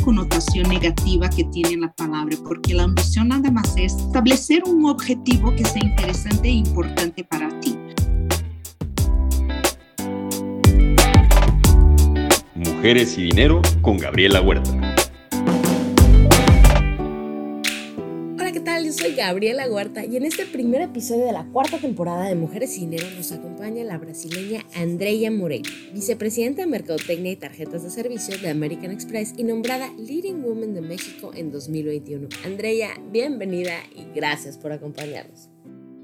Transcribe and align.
connotación 0.00 0.68
negativa 0.68 1.28
que 1.28 1.44
tiene 1.44 1.76
la 1.76 1.92
palabra, 1.92 2.36
porque 2.44 2.74
la 2.74 2.84
ambición 2.84 3.28
nada 3.28 3.50
más 3.50 3.74
es 3.76 3.94
establecer 3.94 4.62
un 4.66 4.86
objetivo 4.86 5.54
que 5.54 5.64
sea 5.64 5.82
interesante 5.84 6.48
e 6.48 6.52
importante 6.52 7.24
para 7.24 7.48
ti. 7.60 7.78
Mujeres 12.54 13.18
y 13.18 13.22
Dinero 13.22 13.60
con 13.82 13.98
Gabriela 13.98 14.40
Huerta. 14.40 14.79
Gabriela 19.20 19.70
Huerta 19.70 20.06
y 20.06 20.16
en 20.16 20.24
este 20.24 20.46
primer 20.46 20.80
episodio 20.80 21.26
de 21.26 21.32
la 21.32 21.44
cuarta 21.44 21.76
temporada 21.76 22.24
de 22.24 22.34
Mujeres 22.34 22.78
y 22.78 22.86
Dinero 22.86 23.06
nos 23.14 23.32
acompaña 23.32 23.84
la 23.84 23.98
brasileña 23.98 24.64
Andrea 24.74 25.30
Moreira, 25.30 25.68
vicepresidenta 25.92 26.62
de 26.62 26.66
Mercadotecnia 26.66 27.32
y 27.32 27.36
Tarjetas 27.36 27.82
de 27.82 27.90
Servicio 27.90 28.38
de 28.38 28.48
American 28.48 28.90
Express 28.90 29.34
y 29.36 29.44
nombrada 29.44 29.92
Leading 29.98 30.42
Woman 30.42 30.72
de 30.72 30.80
México 30.80 31.32
en 31.34 31.52
2021. 31.52 32.28
Andrea, 32.46 32.98
bienvenida 33.12 33.74
y 33.94 34.06
gracias 34.14 34.56
por 34.56 34.72
acompañarnos. 34.72 35.50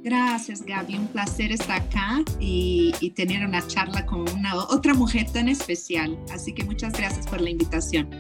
Gracias, 0.03 0.61
Gaby. 0.61 0.97
Un 0.97 1.09
placer 1.09 1.53
estar 1.53 1.81
acá 1.81 2.23
y, 2.39 2.93
y, 3.01 3.13
tener 3.13 3.47
una 3.47 3.67
charla 3.67 4.05
con 4.05 4.29
una 4.29 4.57
otra 4.57 4.93
mujer 4.93 5.25
tan 5.33 5.49
especial. 5.49 6.19
Así 6.31 6.53
que 6.53 6.65
muchas 6.65 6.93
gracias 6.93 7.27
por 7.27 7.41
la 7.41 7.49
invitación. 7.49 8.11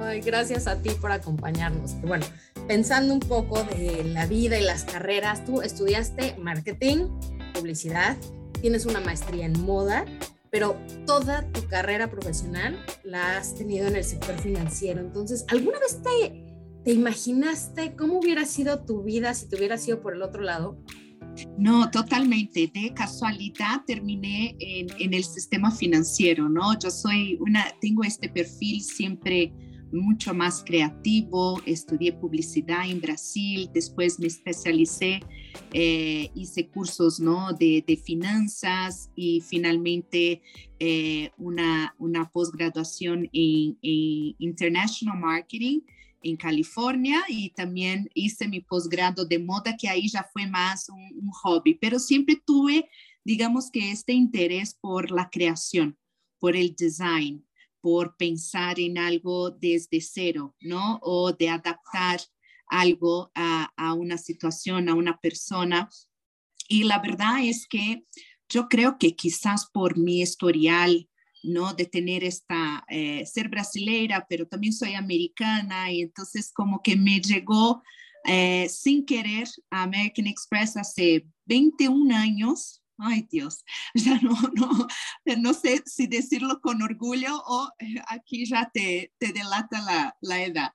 Ay, 0.00 0.20
gracias 0.20 0.66
a 0.66 0.80
ti 0.82 0.90
por 1.00 1.12
acompañarnos. 1.12 1.98
Bueno, 2.02 2.26
pensando 2.66 3.12
un 3.12 3.20
poco 3.20 3.62
de 3.64 4.04
la 4.04 4.26
vida 4.26 4.58
y 4.58 4.62
las 4.62 4.84
carreras, 4.84 5.44
tú 5.44 5.62
estudiaste 5.62 6.36
marketing, 6.38 7.08
publicidad, 7.52 8.16
tienes 8.60 8.86
una 8.86 9.00
maestría 9.00 9.46
en 9.46 9.64
moda, 9.64 10.04
pero 10.50 10.76
toda 11.06 11.50
tu 11.52 11.66
carrera 11.66 12.10
profesional 12.10 12.78
la 13.02 13.36
has 13.36 13.54
tenido 13.54 13.88
en 13.88 13.96
el 13.96 14.04
sector 14.04 14.38
financiero. 14.38 15.00
Entonces, 15.00 15.44
¿alguna 15.48 15.78
vez 15.80 16.00
te, 16.02 16.44
te 16.84 16.92
imaginaste 16.92 17.96
cómo 17.96 18.18
hubiera 18.18 18.44
sido 18.44 18.84
tu 18.84 19.02
vida 19.02 19.34
si 19.34 19.48
te 19.48 19.56
hubieras 19.56 19.82
sido 19.82 20.00
por 20.00 20.14
el 20.14 20.22
otro 20.22 20.42
lado? 20.42 20.78
No, 21.58 21.90
totalmente. 21.90 22.70
De 22.72 22.94
casualidad 22.94 23.82
terminé 23.86 24.56
en, 24.60 24.86
en, 25.00 25.14
el 25.14 25.24
sistema 25.24 25.72
financiero, 25.72 26.48
¿no? 26.48 26.78
Yo 26.78 26.90
soy 26.90 27.36
una, 27.40 27.64
tengo 27.80 28.04
este 28.04 28.28
perfil 28.28 28.80
siempre 28.82 29.52
mucho 29.94 30.34
más 30.34 30.62
creativo, 30.64 31.62
estudié 31.64 32.12
publicidad 32.12 32.88
en 32.90 33.00
Brasil, 33.00 33.70
después 33.72 34.18
me 34.18 34.26
especialicé, 34.26 35.20
eh, 35.72 36.30
hice 36.34 36.68
cursos 36.68 37.20
¿no? 37.20 37.52
de, 37.52 37.84
de, 37.86 37.96
finanzas 37.96 39.10
y 39.14 39.40
finalmente 39.40 40.42
eh, 40.80 41.30
una, 41.38 41.94
una 41.98 42.28
posgraduación 42.28 43.30
en, 43.32 43.78
en 43.80 44.34
International 44.38 45.18
Marketing 45.18 45.80
en 46.22 46.36
California 46.36 47.22
y 47.28 47.50
también 47.50 48.08
hice 48.14 48.48
mi 48.48 48.60
posgrado 48.60 49.24
de 49.24 49.38
moda, 49.38 49.76
que 49.76 49.88
ahí 49.88 50.08
ya 50.08 50.26
fue 50.32 50.46
más 50.46 50.88
un, 50.88 51.02
un, 51.22 51.30
hobby, 51.30 51.74
pero 51.74 51.98
siempre 51.98 52.40
tuve, 52.44 52.88
digamos 53.22 53.70
que 53.70 53.90
este 53.90 54.14
interés 54.14 54.74
por 54.74 55.10
la 55.10 55.28
creación, 55.30 55.98
por 56.38 56.56
el 56.56 56.74
design 56.74 57.44
por 57.84 58.16
pensar 58.16 58.80
en 58.80 58.96
algo 58.96 59.50
desde 59.50 60.00
cero, 60.00 60.56
¿no? 60.62 60.98
O 61.02 61.34
de 61.34 61.50
adaptar 61.50 62.18
algo 62.66 63.30
a, 63.34 63.74
a 63.76 63.92
una 63.92 64.16
situación, 64.16 64.88
a 64.88 64.94
una 64.94 65.20
persona. 65.20 65.90
Y 66.66 66.84
la 66.84 66.98
verdad 67.00 67.44
es 67.44 67.66
que 67.68 68.06
yo 68.48 68.70
creo 68.70 68.96
que 68.96 69.14
quizás 69.14 69.68
por 69.70 69.98
mi 69.98 70.22
historial, 70.22 71.10
¿no? 71.42 71.74
De 71.74 71.84
tener 71.84 72.24
esta, 72.24 72.86
eh, 72.88 73.26
ser 73.26 73.50
brasileira, 73.50 74.24
pero 74.30 74.48
también 74.48 74.72
soy 74.72 74.94
americana 74.94 75.92
y 75.92 76.00
entonces 76.00 76.52
como 76.54 76.80
que 76.80 76.96
me 76.96 77.20
llegó 77.20 77.82
eh, 78.24 78.66
sin 78.70 79.04
querer 79.04 79.46
a 79.70 79.82
American 79.82 80.26
Express 80.26 80.78
hace 80.78 81.26
21 81.44 82.16
años, 82.16 82.82
ay 82.96 83.28
Dios, 83.30 83.62
ya 83.94 84.18
no, 84.22 84.34
no, 84.54 84.86
no 85.38 85.54
sé 85.54 85.82
si 85.86 86.06
decirlo 86.06 86.60
con 86.60 86.82
orgullo 86.82 87.42
o 87.46 87.70
eh, 87.78 87.96
aquí 88.08 88.46
ya 88.46 88.70
te, 88.72 89.12
te 89.18 89.32
delata 89.32 89.80
la, 89.82 90.16
la, 90.20 90.42
edad, 90.42 90.72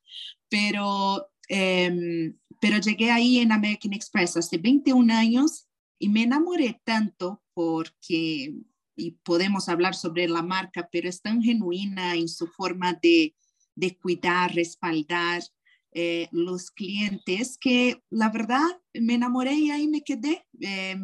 pero, 0.50 1.28
eh, 1.48 2.34
pero 2.60 2.78
llegué 2.80 3.12
ahí 3.12 3.40
en 3.40 3.52
American 3.52 3.94
Express 3.94 4.38
hace 4.38 4.58
21 4.58 5.14
años 5.14 5.68
y 6.00 6.10
me 6.10 6.24
enamoré 6.24 6.82
tanto 6.84 7.44
porque, 7.54 8.54
y 8.96 9.12
podemos 9.24 9.68
hablar 9.70 9.96
sobre 9.96 10.28
la 10.28 10.42
marca, 10.42 10.88
pero 10.92 11.10
es 11.10 11.22
tan 11.22 11.42
genuina 11.42 12.16
en 12.16 12.30
su 12.30 12.48
forma 12.48 12.94
de, 12.94 13.36
de 13.76 13.98
cuidar, 13.98 14.54
respaldar. 14.54 15.44
Eh, 15.92 16.28
los 16.32 16.70
clientes 16.70 17.58
que 17.60 18.04
la 18.12 18.30
verdad 18.30 18.68
me 18.94 19.16
enamoré 19.16 19.54
y 19.54 19.72
ahí 19.72 19.88
me 19.88 20.04
quedé. 20.04 20.46
Eh, 20.62 20.96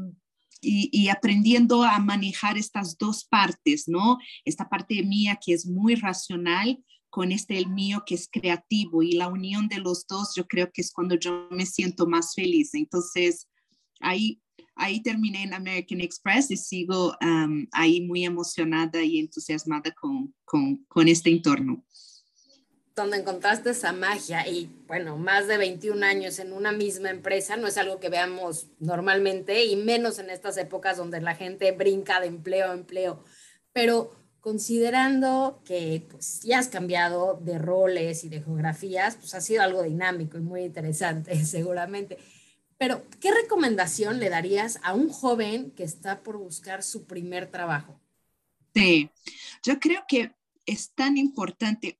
y, 0.61 1.09
aprendiendo 1.09 1.83
a 1.83 1.99
manejar 1.99 2.57
estas 2.57 2.97
dos 2.97 3.25
partes, 3.25 3.87
¿no? 3.87 4.17
Esta 4.45 4.67
parte 4.67 5.03
mía 5.03 5.39
que 5.43 5.53
es 5.53 5.65
muy 5.65 5.95
racional 5.95 6.83
con 7.09 7.31
este 7.31 7.57
el 7.57 7.69
mío 7.69 8.03
que 8.05 8.15
es 8.15 8.27
creativo 8.29 9.01
y 9.03 9.13
la 9.13 9.27
unión 9.27 9.67
de 9.67 9.79
los 9.79 10.05
dos 10.07 10.33
yo 10.35 10.47
creo 10.47 10.69
que 10.73 10.81
es 10.81 10.91
cuando 10.91 11.15
yo 11.15 11.47
me 11.51 11.65
siento 11.65 12.07
más 12.07 12.33
feliz. 12.33 12.73
Entonces, 12.73 13.47
ahí, 14.01 14.41
ahí 14.75 15.01
terminé 15.01 15.43
en 15.43 15.53
American 15.53 16.01
Express 16.01 16.51
y 16.51 16.57
sigo 16.57 17.15
um, 17.21 17.67
ahí 17.71 18.01
muy 18.01 18.25
emocionada 18.25 19.03
y 19.03 19.19
entusiasmada 19.19 19.91
con, 19.91 20.33
con, 20.43 20.83
con 20.87 21.07
este 21.07 21.29
entorno 21.29 21.85
donde 22.95 23.17
encontraste 23.17 23.71
esa 23.71 23.91
magia 23.91 24.47
y 24.47 24.69
bueno, 24.87 25.17
más 25.17 25.47
de 25.47 25.57
21 25.57 26.05
años 26.05 26.39
en 26.39 26.53
una 26.53 26.71
misma 26.71 27.09
empresa 27.09 27.57
no 27.57 27.67
es 27.67 27.77
algo 27.77 27.99
que 27.99 28.07
veamos 28.07 28.67
normalmente 28.79 29.65
y 29.65 29.75
menos 29.75 30.17
en 30.17 30.29
estas 30.29 30.57
épocas 30.57 30.95
donde 30.95 31.19
la 31.19 31.35
gente 31.35 31.71
brinca 31.73 32.21
de 32.21 32.27
empleo 32.27 32.71
a 32.71 32.73
empleo. 32.73 33.21
Pero 33.73 34.15
considerando 34.39 35.61
que 35.65 36.07
pues, 36.09 36.41
ya 36.43 36.59
has 36.59 36.69
cambiado 36.69 37.37
de 37.41 37.57
roles 37.57 38.23
y 38.23 38.29
de 38.29 38.41
geografías, 38.41 39.17
pues 39.17 39.33
ha 39.33 39.41
sido 39.41 39.61
algo 39.61 39.83
dinámico 39.83 40.37
y 40.37 40.41
muy 40.41 40.63
interesante 40.63 41.35
seguramente. 41.45 42.17
Pero, 42.77 43.03
¿qué 43.21 43.31
recomendación 43.31 44.19
le 44.19 44.29
darías 44.29 44.79
a 44.83 44.93
un 44.93 45.09
joven 45.09 45.71
que 45.71 45.83
está 45.83 46.23
por 46.23 46.37
buscar 46.37 46.83
su 46.83 47.05
primer 47.05 47.49
trabajo? 47.49 47.99
Sí, 48.73 49.09
yo 49.63 49.79
creo 49.79 50.03
que 50.07 50.33
es 50.65 50.91
tan 50.91 51.17
importante 51.17 51.97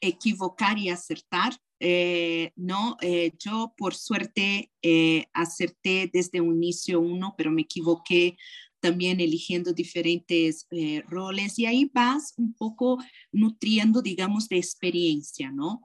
equivocar 0.00 0.78
y 0.78 0.88
acertar. 0.88 1.56
Eh, 1.78 2.52
no, 2.56 2.96
eh, 3.00 3.32
yo 3.38 3.74
por 3.76 3.94
suerte 3.94 4.70
eh, 4.82 5.26
acerté 5.32 6.10
desde 6.12 6.40
un 6.40 6.56
inicio 6.56 7.00
uno, 7.00 7.34
pero 7.36 7.50
me 7.50 7.62
equivoqué 7.62 8.36
también 8.80 9.20
eligiendo 9.20 9.74
diferentes 9.74 10.66
roles 11.06 11.58
y 11.58 11.66
ahí 11.66 11.90
vas 11.92 12.32
un 12.38 12.54
poco 12.54 12.96
nutriendo, 13.30 14.00
digamos, 14.00 14.48
de 14.48 14.56
experiencia, 14.56 15.52
¿no? 15.52 15.82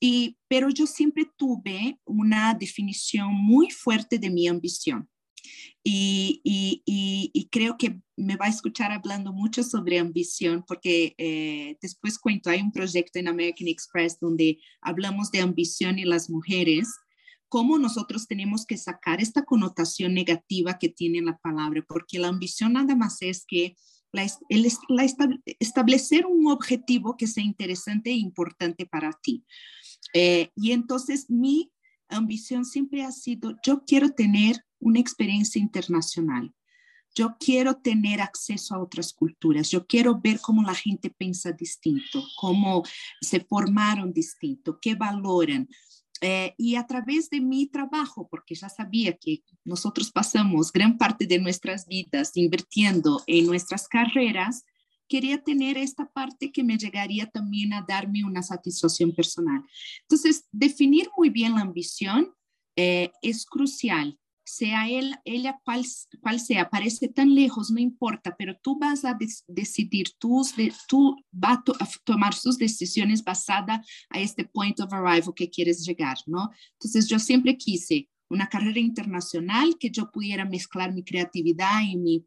Y, 0.00 0.38
pero 0.48 0.70
yo 0.70 0.86
siempre 0.86 1.30
tuve 1.36 2.00
una 2.06 2.54
definición 2.54 3.34
muy 3.34 3.68
fuerte 3.68 4.18
de 4.18 4.30
mi 4.30 4.48
ambición. 4.48 5.06
Y, 5.82 6.40
y, 6.44 6.82
y, 7.32 7.48
creo 7.48 7.78
que 7.78 8.00
me 8.16 8.36
va 8.36 8.46
a 8.46 8.50
escuchar 8.50 8.92
hablando 8.92 9.32
mucho 9.32 9.62
sobre 9.62 9.98
ambición, 9.98 10.62
porque 10.66 11.14
eh, 11.16 11.78
después 11.80 12.18
cuento, 12.18 12.50
hay 12.50 12.60
un 12.60 12.72
proyecto 12.72 13.18
en 13.18 13.28
American 13.28 13.68
Express 13.68 14.18
donde 14.20 14.58
hablamos 14.82 15.30
de 15.30 15.40
ambición 15.40 15.98
y 15.98 16.04
las 16.04 16.28
mujeres, 16.28 16.88
cómo 17.48 17.78
nosotros 17.78 18.26
tenemos 18.26 18.66
que 18.66 18.76
sacar 18.76 19.20
esta 19.20 19.42
connotación 19.42 20.14
negativa 20.14 20.78
que 20.78 20.88
tiene 20.88 21.22
la 21.22 21.38
palabra, 21.38 21.84
porque 21.88 22.18
la 22.18 22.28
ambición 22.28 22.74
nada 22.74 22.94
más 22.94 23.22
es 23.22 23.44
que 23.46 23.74
la, 24.12 24.26
el, 24.48 24.68
la 24.88 25.04
establecer 25.58 26.26
un 26.26 26.50
objetivo 26.50 27.16
que 27.16 27.26
sea 27.26 27.44
interesante 27.44 28.10
e 28.10 28.14
importante 28.14 28.86
para 28.86 29.12
ti. 29.22 29.44
Eh, 30.14 30.50
y 30.56 30.72
entonces 30.72 31.30
mi 31.30 31.72
ambición 32.08 32.64
siempre 32.64 33.02
ha 33.02 33.12
sido, 33.12 33.56
yo 33.64 33.84
quiero 33.84 34.10
tener 34.10 34.64
una 34.80 34.98
experiencia 34.98 35.60
internacional. 35.60 36.52
Yo 37.14 37.36
quiero 37.38 37.76
tener 37.76 38.20
acceso 38.20 38.74
a 38.74 38.82
otras 38.82 39.12
culturas, 39.12 39.70
yo 39.70 39.86
quiero 39.86 40.20
ver 40.20 40.40
cómo 40.40 40.62
la 40.62 40.74
gente 40.74 41.10
piensa 41.10 41.50
distinto, 41.52 42.22
cómo 42.40 42.84
se 43.20 43.40
formaron 43.40 44.12
distinto, 44.12 44.78
qué 44.80 44.94
valoran. 44.94 45.68
Eh, 46.22 46.54
y 46.58 46.74
a 46.74 46.86
través 46.86 47.30
de 47.30 47.40
mi 47.40 47.66
trabajo, 47.66 48.28
porque 48.30 48.54
ya 48.54 48.68
sabía 48.68 49.16
que 49.16 49.42
nosotros 49.64 50.12
pasamos 50.12 50.70
gran 50.70 50.98
parte 50.98 51.26
de 51.26 51.38
nuestras 51.38 51.86
vidas 51.86 52.32
invirtiendo 52.36 53.22
en 53.26 53.46
nuestras 53.46 53.88
carreras, 53.88 54.64
quería 55.08 55.42
tener 55.42 55.76
esta 55.78 56.08
parte 56.08 56.52
que 56.52 56.62
me 56.62 56.78
llegaría 56.78 57.26
también 57.26 57.72
a 57.72 57.84
darme 57.86 58.22
una 58.22 58.42
satisfacción 58.42 59.12
personal. 59.12 59.64
Entonces, 60.02 60.44
definir 60.52 61.08
muy 61.16 61.30
bien 61.30 61.54
la 61.54 61.62
ambición 61.62 62.32
eh, 62.76 63.10
es 63.22 63.44
crucial 63.44 64.19
sea 64.50 64.88
él, 64.88 65.14
ella 65.24 65.60
cual, 65.64 65.84
cual 66.20 66.40
sea, 66.40 66.68
parece 66.68 67.08
tan 67.08 67.34
lejos, 67.34 67.70
no 67.70 67.80
importa, 67.80 68.34
pero 68.36 68.56
tú 68.62 68.78
vas 68.78 69.04
a 69.04 69.16
decidir, 69.46 70.08
tú, 70.18 70.42
tú 70.88 71.16
vas 71.30 71.58
a 71.78 71.88
tomar 72.04 72.34
sus 72.34 72.58
decisiones 72.58 73.22
basadas 73.22 73.86
a 74.10 74.20
este 74.20 74.44
point 74.44 74.78
of 74.80 74.92
arrival 74.92 75.34
que 75.34 75.50
quieres 75.50 75.86
llegar, 75.86 76.18
¿no? 76.26 76.50
Entonces 76.72 77.08
yo 77.08 77.18
siempre 77.18 77.56
quise 77.56 78.08
una 78.28 78.48
carrera 78.48 78.80
internacional 78.80 79.76
que 79.78 79.90
yo 79.90 80.10
pudiera 80.10 80.44
mezclar 80.44 80.92
mi 80.92 81.02
creatividad 81.02 81.82
y 81.82 81.96
mi 81.96 82.26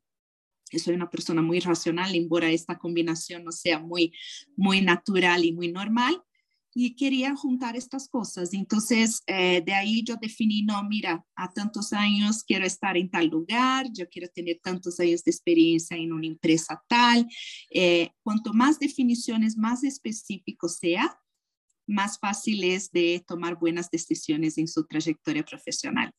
soy 0.79 0.95
una 0.95 1.09
persona 1.09 1.41
muy 1.41 1.59
racional, 1.59 2.15
embora 2.15 2.49
esta 2.49 2.79
combinación 2.79 3.43
no 3.43 3.51
sea 3.51 3.79
muy, 3.79 4.11
muy 4.55 4.81
natural 4.81 5.45
y 5.45 5.51
muy 5.51 5.71
normal, 5.71 6.19
y 6.75 6.95
quería 6.95 7.35
juntar 7.35 7.75
estas 7.75 8.07
cosas. 8.07 8.53
Entonces, 8.53 9.21
eh, 9.27 9.61
de 9.65 9.73
ahí 9.73 10.03
yo 10.03 10.15
definí, 10.15 10.63
no, 10.63 10.83
mira, 10.83 11.23
a 11.35 11.51
tantos 11.51 11.93
años 11.93 12.43
quiero 12.43 12.65
estar 12.65 12.97
en 12.97 13.09
tal 13.09 13.27
lugar, 13.27 13.87
yo 13.93 14.07
quiero 14.09 14.27
tener 14.29 14.59
tantos 14.63 14.99
años 14.99 15.23
de 15.23 15.31
experiencia 15.31 15.97
en 15.97 16.11
una 16.13 16.27
empresa 16.27 16.81
tal. 16.87 17.27
Eh, 17.69 18.09
cuanto 18.23 18.53
más 18.53 18.79
definiciones, 18.79 19.57
más 19.57 19.83
específico 19.83 20.67
sea, 20.67 21.19
más 21.85 22.17
fácil 22.17 22.63
es 22.63 22.91
de 22.91 23.23
tomar 23.27 23.57
buenas 23.59 23.91
decisiones 23.91 24.57
en 24.57 24.67
su 24.67 24.85
trayectoria 24.85 25.43
profesional. 25.43 26.11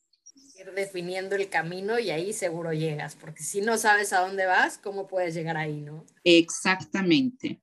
Ir 0.58 0.72
definiendo 0.72 1.34
el 1.34 1.48
camino 1.48 1.98
y 1.98 2.10
ahí 2.10 2.32
seguro 2.32 2.72
llegas, 2.72 3.16
porque 3.16 3.42
si 3.42 3.60
no 3.60 3.76
sabes 3.76 4.12
a 4.12 4.20
dónde 4.20 4.46
vas, 4.46 4.78
¿cómo 4.78 5.06
puedes 5.08 5.34
llegar 5.34 5.56
ahí, 5.56 5.80
no? 5.80 6.04
Exactamente. 6.22 7.60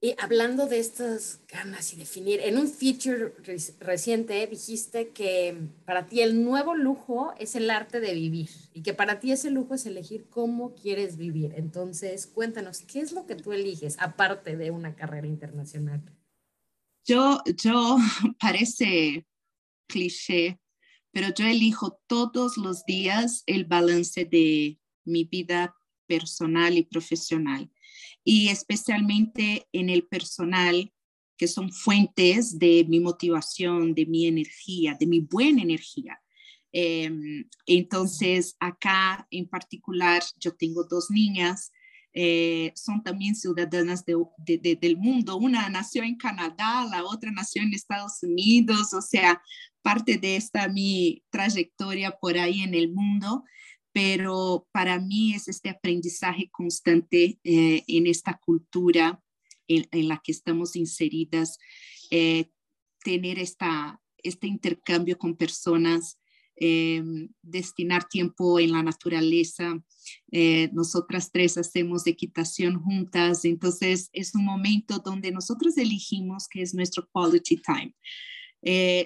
Y 0.00 0.14
hablando 0.18 0.66
de 0.66 0.78
estas 0.78 1.40
ganas 1.48 1.92
y 1.92 1.96
definir, 1.96 2.38
en 2.40 2.56
un 2.56 2.68
feature 2.68 3.34
reciente 3.80 4.46
dijiste 4.46 5.08
que 5.08 5.58
para 5.84 6.06
ti 6.06 6.20
el 6.20 6.44
nuevo 6.44 6.76
lujo 6.76 7.34
es 7.40 7.56
el 7.56 7.68
arte 7.68 7.98
de 7.98 8.14
vivir 8.14 8.48
y 8.72 8.82
que 8.82 8.94
para 8.94 9.18
ti 9.18 9.32
ese 9.32 9.50
lujo 9.50 9.74
es 9.74 9.86
elegir 9.86 10.28
cómo 10.30 10.76
quieres 10.76 11.16
vivir. 11.16 11.52
Entonces, 11.56 12.28
cuéntanos, 12.28 12.82
¿qué 12.82 13.00
es 13.00 13.10
lo 13.10 13.26
que 13.26 13.34
tú 13.34 13.52
eliges 13.52 13.96
aparte 13.98 14.56
de 14.56 14.70
una 14.70 14.94
carrera 14.94 15.26
internacional? 15.26 16.00
Yo, 17.04 17.42
yo, 17.60 17.96
parece 18.40 19.26
cliché, 19.88 20.60
pero 21.10 21.34
yo 21.34 21.44
elijo 21.44 22.00
todos 22.06 22.56
los 22.56 22.84
días 22.84 23.42
el 23.46 23.64
balance 23.64 24.24
de 24.24 24.78
mi 25.04 25.24
vida 25.24 25.74
personal 26.06 26.78
y 26.78 26.84
profesional 26.84 27.68
y 28.24 28.48
especialmente 28.48 29.66
en 29.72 29.90
el 29.90 30.06
personal, 30.06 30.92
que 31.36 31.48
son 31.48 31.72
fuentes 31.72 32.58
de 32.58 32.84
mi 32.88 33.00
motivación, 33.00 33.94
de 33.94 34.06
mi 34.06 34.26
energía, 34.26 34.96
de 34.98 35.06
mi 35.06 35.20
buena 35.20 35.62
energía. 35.62 36.20
Em, 36.72 37.48
entonces, 37.66 38.56
acá 38.60 39.26
en 39.30 39.48
particular, 39.48 40.22
yo 40.38 40.54
tengo 40.54 40.84
dos 40.84 41.10
niñas, 41.10 41.72
eh, 42.12 42.72
son 42.74 43.02
también 43.02 43.36
ciudadanas 43.36 44.04
del 44.04 44.96
mundo. 44.96 45.36
Una 45.36 45.68
nació 45.68 46.02
en 46.02 46.16
Canadá, 46.16 46.86
la 46.90 47.04
otra 47.04 47.30
nació 47.30 47.62
en 47.62 47.72
Estados 47.72 48.22
Unidos, 48.22 48.92
o 48.92 49.00
sea, 49.00 49.40
parte 49.82 50.18
de 50.18 50.36
esta 50.36 50.68
mi 50.68 51.22
trayectoria 51.30 52.10
por 52.20 52.36
ahí 52.36 52.62
en 52.62 52.74
el 52.74 52.92
mundo 52.92 53.44
pero 53.92 54.66
para 54.72 54.98
mí 54.98 55.34
es 55.34 55.48
este 55.48 55.70
aprendizaje 55.70 56.48
constante 56.50 57.38
eh, 57.44 57.84
en 57.86 58.06
esta 58.06 58.38
cultura 58.38 59.22
en, 59.66 60.08
la 60.08 60.20
que 60.24 60.32
estamos 60.32 60.76
inseridas, 60.76 61.58
eh, 62.10 62.46
tener 63.04 63.38
esta, 63.38 64.00
este 64.22 64.46
intercambio 64.46 65.18
con 65.18 65.36
personas, 65.36 66.18
eh, 66.56 67.02
destinar 67.42 68.08
tiempo 68.08 68.58
en 68.58 68.72
la 68.72 68.82
naturaleza. 68.82 69.78
nosotras 70.72 71.30
tres 71.30 71.58
hacemos 71.58 72.06
equitación 72.06 72.80
juntas, 72.80 73.44
entonces 73.44 74.08
es 74.12 74.34
un 74.34 74.44
momento 74.44 74.98
donde 74.98 75.30
nosotros 75.30 75.76
elegimos 75.76 76.48
que 76.48 76.62
es 76.62 76.74
nuestro 76.74 77.06
quality 77.12 77.60
time. 77.62 77.94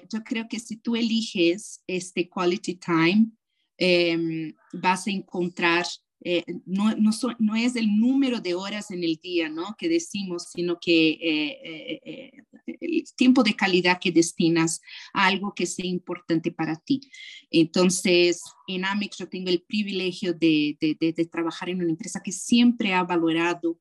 yo 0.09 0.23
creo 0.23 0.47
que 0.47 0.59
si 0.59 0.77
tú 0.77 0.95
eliges 0.95 1.83
este 1.87 2.29
quality 2.29 2.75
time, 2.75 3.31
Em, 3.77 4.53
vas 4.71 5.07
a 5.07 5.11
encontrar, 5.11 5.85
eh, 6.23 6.43
no, 6.65 6.95
no, 6.95 7.11
no, 7.39 7.55
es 7.55 7.75
el 7.75 7.99
número 7.99 8.39
de 8.39 8.53
horas 8.53 8.91
en 8.91 9.03
el 9.03 9.17
día 9.17 9.49
¿no? 9.49 9.75
que 9.77 9.89
decimos, 9.89 10.49
sino 10.53 10.79
que 10.79 11.09
eh, 11.09 12.01
eh, 12.05 12.31
el 12.79 13.03
tiempo 13.15 13.41
de 13.43 13.55
calidad 13.55 13.99
que 13.99 14.11
destinas 14.11 14.79
a 15.13 15.25
algo 15.25 15.53
que 15.55 15.65
sea 15.65 15.85
importante 15.85 16.51
para 16.51 16.75
ti. 16.75 17.01
Entonces, 17.49 18.43
en 18.67 18.85
Amex 18.85 19.17
yo 19.17 19.27
tengo 19.27 19.49
el 19.49 19.63
privilegio 19.63 20.33
de, 20.33 20.77
de, 20.79 20.95
de, 20.99 21.25
trabajar 21.25 21.69
en 21.69 21.81
una 21.81 21.89
empresa 21.89 22.21
que 22.23 22.31
siempre 22.31 22.93
ha 22.93 23.03
valorado 23.03 23.79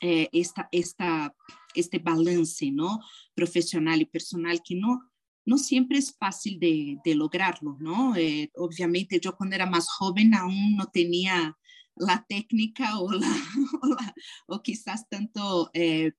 esta, 0.00 0.68
esta, 0.72 1.34
este 1.74 1.98
balance 1.98 2.70
¿no? 2.70 3.00
profesional 3.34 4.02
y 4.02 4.04
personal 4.04 4.60
que 4.62 4.74
no, 4.74 5.00
no 5.46 5.58
siempre 5.58 5.98
es 5.98 6.14
fácil 6.18 6.58
de, 6.58 7.14
lograrlo, 7.14 7.76
¿no? 7.80 8.16
Eh, 8.16 8.50
obviamente 8.56 9.20
yo 9.20 9.36
cuando 9.36 9.54
era 9.54 9.64
más 9.64 9.88
joven 9.88 10.34
aún 10.34 10.76
no 10.76 10.86
tenía 10.86 11.56
la 11.94 12.26
técnica 12.28 12.98
o, 12.98 13.12
la, 13.12 13.26
o, 14.48 14.60
quizás 14.60 15.08
tanto 15.08 15.70
eh, 15.72 16.12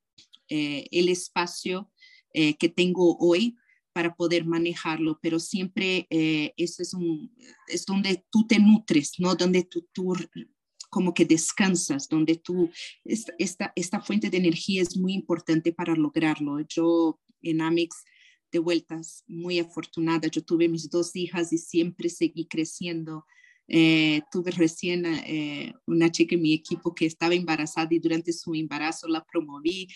eh, 0.49 0.87
el 0.91 1.09
espacio 1.09 1.91
que 2.59 2.69
tengo 2.69 3.17
hoy 3.17 3.57
para 3.93 4.13
poder 4.13 4.45
manejarlo, 4.45 5.17
pero 5.23 5.39
siempre 5.39 6.05
eso 6.55 6.83
es, 6.83 6.93
un, 6.93 7.33
es 7.67 7.83
donde 7.83 8.23
tú 8.29 8.45
te 8.45 8.59
nutres, 8.59 9.13
¿no? 9.17 9.33
Donde 9.33 9.63
tú, 9.63 9.87
tú 9.91 10.13
como 10.91 11.15
que 11.15 11.25
descansas, 11.25 12.07
donde 12.07 12.35
tú, 12.35 12.69
esta, 13.03 13.73
esta 13.75 14.01
fuente 14.01 14.29
de 14.29 14.37
energía 14.37 14.83
es 14.83 14.95
muy 14.97 15.13
importante 15.13 15.73
para 15.73 15.95
lograrlo. 15.95 16.59
Yo 16.67 17.19
en 17.41 17.61
Amix 17.61 18.03
de 18.57 18.63
vueltas, 18.63 19.23
muy 19.27 19.59
afortunada. 19.59 20.27
Yo 20.27 20.43
tuve 20.43 20.67
mis 20.67 20.89
dos 20.89 21.15
hijas 21.15 21.53
y 21.53 21.57
siempre 21.57 22.09
seguí 22.09 22.45
creciendo. 22.45 23.25
Eh, 23.69 24.21
tuve 24.31 24.51
recién 24.51 25.05
eh, 25.05 25.73
una 25.85 26.09
chica 26.09 26.35
en 26.35 26.41
mi 26.41 26.53
equipo 26.53 26.95
que 26.95 27.05
estaba 27.05 27.35
embarazada 27.35 27.89
y 27.91 27.99
durante 27.99 28.31
su 28.33 28.55
embarazo 28.55 29.07
la 29.07 29.23
promoví. 29.23 29.87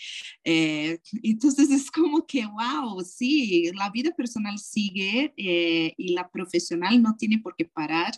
Eh, 0.44 0.98
entonces 1.22 1.70
es 1.70 1.90
como 1.90 2.26
que, 2.26 2.44
wow, 2.46 3.02
sí, 3.02 3.70
la 3.74 3.90
vida 3.90 4.10
personal 4.14 4.58
sigue 4.58 5.32
y 5.36 6.12
la 6.12 6.28
profesional 6.30 7.02
no 7.02 7.16
tiene 7.16 7.38
por 7.38 7.56
qué 7.56 7.64
parar 7.64 8.12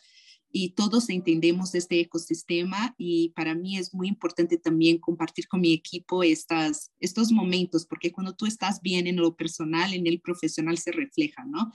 y 0.56 0.68
todos 0.70 1.10
entendemos 1.10 1.74
este 1.74 1.98
ecosistema 1.98 2.94
y 2.96 3.30
para 3.30 3.56
mí 3.56 3.76
es 3.76 3.92
muy 3.92 4.06
importante 4.06 4.56
también 4.56 4.98
compartir 4.98 5.48
con 5.48 5.60
mi 5.60 5.72
equipo 5.72 6.22
estas, 6.22 6.92
estos 7.00 7.32
momentos, 7.32 7.84
porque 7.84 8.12
cuando 8.12 8.36
tú 8.36 8.46
estás 8.46 8.80
bien 8.80 9.08
en 9.08 9.16
lo 9.16 9.34
personal, 9.34 9.92
en 9.92 10.06
el 10.06 10.20
profesional 10.20 10.78
se 10.78 10.92
refleja, 10.92 11.44
¿no? 11.44 11.72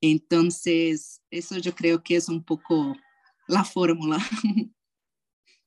Entonces, 0.00 1.22
eso 1.30 1.58
yo 1.58 1.76
creo 1.76 2.02
que 2.02 2.16
es 2.16 2.28
un 2.28 2.42
poco 2.42 2.96
la 3.46 3.62
fórmula. 3.62 4.18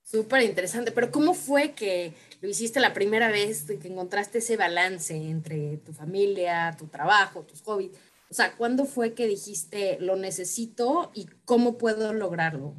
Súper 0.03 0.41
interesante, 0.41 0.91
pero 0.91 1.09
¿cómo 1.09 1.33
fue 1.33 1.71
que 1.71 2.13
lo 2.41 2.49
hiciste 2.49 2.81
la 2.81 2.93
primera 2.93 3.31
vez 3.31 3.63
que 3.63 3.87
encontraste 3.87 4.39
ese 4.39 4.57
balance 4.57 5.15
entre 5.15 5.77
tu 5.77 5.93
familia, 5.93 6.75
tu 6.77 6.87
trabajo, 6.87 7.43
tus 7.43 7.61
hobbies? 7.61 7.91
O 8.31 8.33
sea, 8.33 8.55
¿cuándo 8.55 8.85
fue 8.85 9.13
que 9.13 9.27
dijiste 9.27 9.97
lo 9.99 10.15
necesito 10.15 11.11
y 11.13 11.25
cómo 11.43 11.77
puedo 11.77 12.13
lograrlo? 12.13 12.77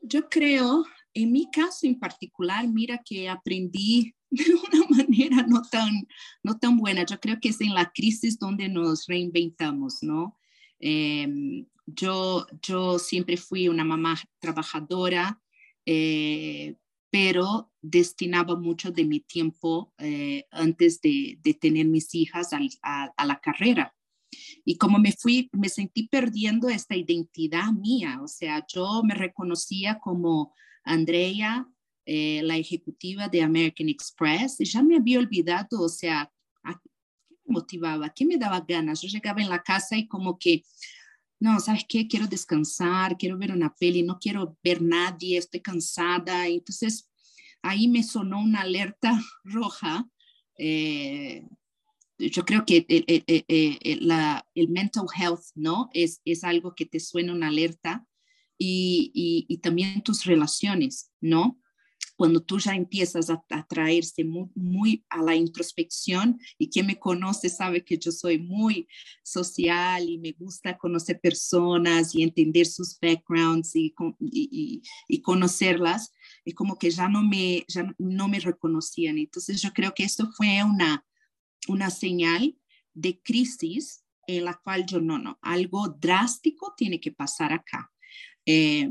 Yo 0.00 0.28
creo, 0.28 0.84
en 1.12 1.32
mi 1.32 1.50
caso 1.50 1.88
en 1.88 1.98
particular, 1.98 2.68
mira 2.68 3.02
que 3.04 3.28
aprendí 3.28 4.14
de 4.30 4.44
una 4.54 4.86
manera 4.90 5.44
no 5.48 5.60
tan, 5.62 6.06
no 6.44 6.56
tan 6.56 6.78
buena. 6.78 7.04
Yo 7.04 7.18
creo 7.18 7.40
que 7.40 7.48
es 7.48 7.60
en 7.60 7.74
la 7.74 7.90
crisis 7.92 8.38
donde 8.38 8.68
nos 8.68 9.06
reinventamos, 9.08 10.02
¿no? 10.02 10.38
Em, 10.78 11.66
yo, 11.86 12.46
yo 12.62 13.00
siempre 13.00 13.36
fui 13.36 13.66
una 13.66 13.82
mamá 13.82 14.14
trabajadora, 14.38 15.42
eh, 15.84 16.76
pero 17.10 17.72
destinaba 17.82 18.54
mucho 18.54 18.92
de 18.92 19.04
mi 19.04 19.18
tiempo 19.18 19.92
eh, 19.98 20.44
antes 20.52 21.00
de, 21.00 21.40
de, 21.42 21.54
tener 21.54 21.86
mis 21.86 22.14
hijas 22.14 22.50
a, 22.52 23.24
la 23.24 23.40
carrera. 23.40 23.97
Y 24.64 24.76
como 24.76 24.98
me 24.98 25.12
fui, 25.12 25.48
me 25.52 25.68
sentí 25.68 26.08
perdiendo 26.08 26.68
esta 26.68 26.96
identidad 26.96 27.72
mía, 27.72 28.20
o 28.22 28.28
sea, 28.28 28.64
yo 28.66 29.02
me 29.02 29.14
reconocía 29.14 29.98
como 29.98 30.54
Andrea, 30.84 31.66
eh, 32.06 32.40
la 32.42 32.56
ejecutiva 32.56 33.28
de 33.28 33.42
American 33.42 33.88
Express, 33.88 34.60
y 34.60 34.64
ya 34.64 34.82
me 34.82 34.96
había 34.96 35.18
olvidado, 35.18 35.82
o 35.82 35.88
sea, 35.88 36.30
¿qué 36.64 36.74
me 37.46 37.52
motivaba? 37.54 38.08
¿Qué 38.10 38.24
me 38.24 38.36
daba 38.36 38.60
ganas? 38.60 39.00
Yo 39.02 39.08
llegaba 39.08 39.42
en 39.42 39.50
la 39.50 39.62
casa 39.62 39.96
y 39.96 40.06
como 40.06 40.38
que, 40.38 40.62
no, 41.40 41.60
¿sabes 41.60 41.84
qué? 41.88 42.08
Quiero 42.08 42.26
descansar, 42.26 43.16
quiero 43.16 43.38
ver 43.38 43.52
una 43.52 43.74
peli, 43.74 44.02
no 44.02 44.18
quiero 44.18 44.56
ver 44.62 44.82
nadie, 44.82 45.38
estoy 45.38 45.60
cansada. 45.60 46.46
Entonces, 46.48 47.08
ahí 47.62 47.88
me 47.88 48.02
sonó 48.02 48.40
una 48.40 48.62
alerta 48.62 49.20
roja. 49.44 50.08
Eh, 50.58 51.44
yo 52.18 52.44
creo 52.44 52.64
que 52.66 52.84
el, 52.88 54.06
la, 54.06 54.46
el, 54.54 54.68
mental 54.68 55.06
health, 55.16 55.44
¿no? 55.54 55.88
Es, 55.92 56.20
es 56.24 56.44
algo 56.44 56.74
que 56.74 56.86
te 56.86 57.00
suena 57.00 57.32
una 57.32 57.48
alerta 57.48 58.06
y, 58.58 59.10
y, 59.14 59.46
y 59.48 59.58
también 59.58 60.02
tus 60.02 60.24
relaciones, 60.24 61.10
¿no? 61.20 61.60
cuando 62.18 62.40
tú 62.42 62.58
ya 62.58 62.74
empiezas 62.74 63.30
a, 63.30 63.40
traerse 63.68 64.24
muy, 64.24 65.04
a 65.08 65.22
la 65.22 65.36
introspección 65.36 66.40
y 66.58 66.68
quien 66.68 66.86
me 66.86 66.98
conoce 66.98 67.48
sabe 67.48 67.84
que 67.84 67.96
yo 67.96 68.10
soy 68.10 68.40
muy 68.40 68.88
social 69.22 70.08
y 70.08 70.18
me 70.18 70.32
gusta 70.32 70.76
conocer 70.76 71.20
personas 71.20 72.16
y 72.16 72.24
entender 72.24 72.66
sus 72.66 72.98
backgrounds 73.00 73.76
y, 73.76 73.94
y, 74.18 74.82
y 75.06 75.22
conocerlas, 75.22 76.12
y 76.44 76.54
como 76.54 76.76
que 76.76 76.90
ya 76.90 77.08
no 77.08 77.22
me, 77.22 77.64
ya 77.68 77.94
no 77.98 78.26
me 78.26 78.40
reconocían. 78.40 79.16
Entonces 79.16 79.62
yo 79.62 79.72
creo 79.72 79.94
que 79.94 80.02
esto 80.02 80.28
fue 80.36 80.64
una, 80.64 81.06
una 81.66 81.90
señal 81.90 82.56
de 82.94 83.20
crisis 83.20 84.04
en 84.26 84.44
la 84.44 84.60
cual 84.62 84.84
yo 84.86 85.00
no, 85.00 85.18
no, 85.18 85.38
algo 85.42 85.88
drástico 85.88 86.74
tiene 86.76 87.00
que 87.00 87.12
pasar 87.12 87.52
acá. 87.52 87.90
Eh, 88.44 88.88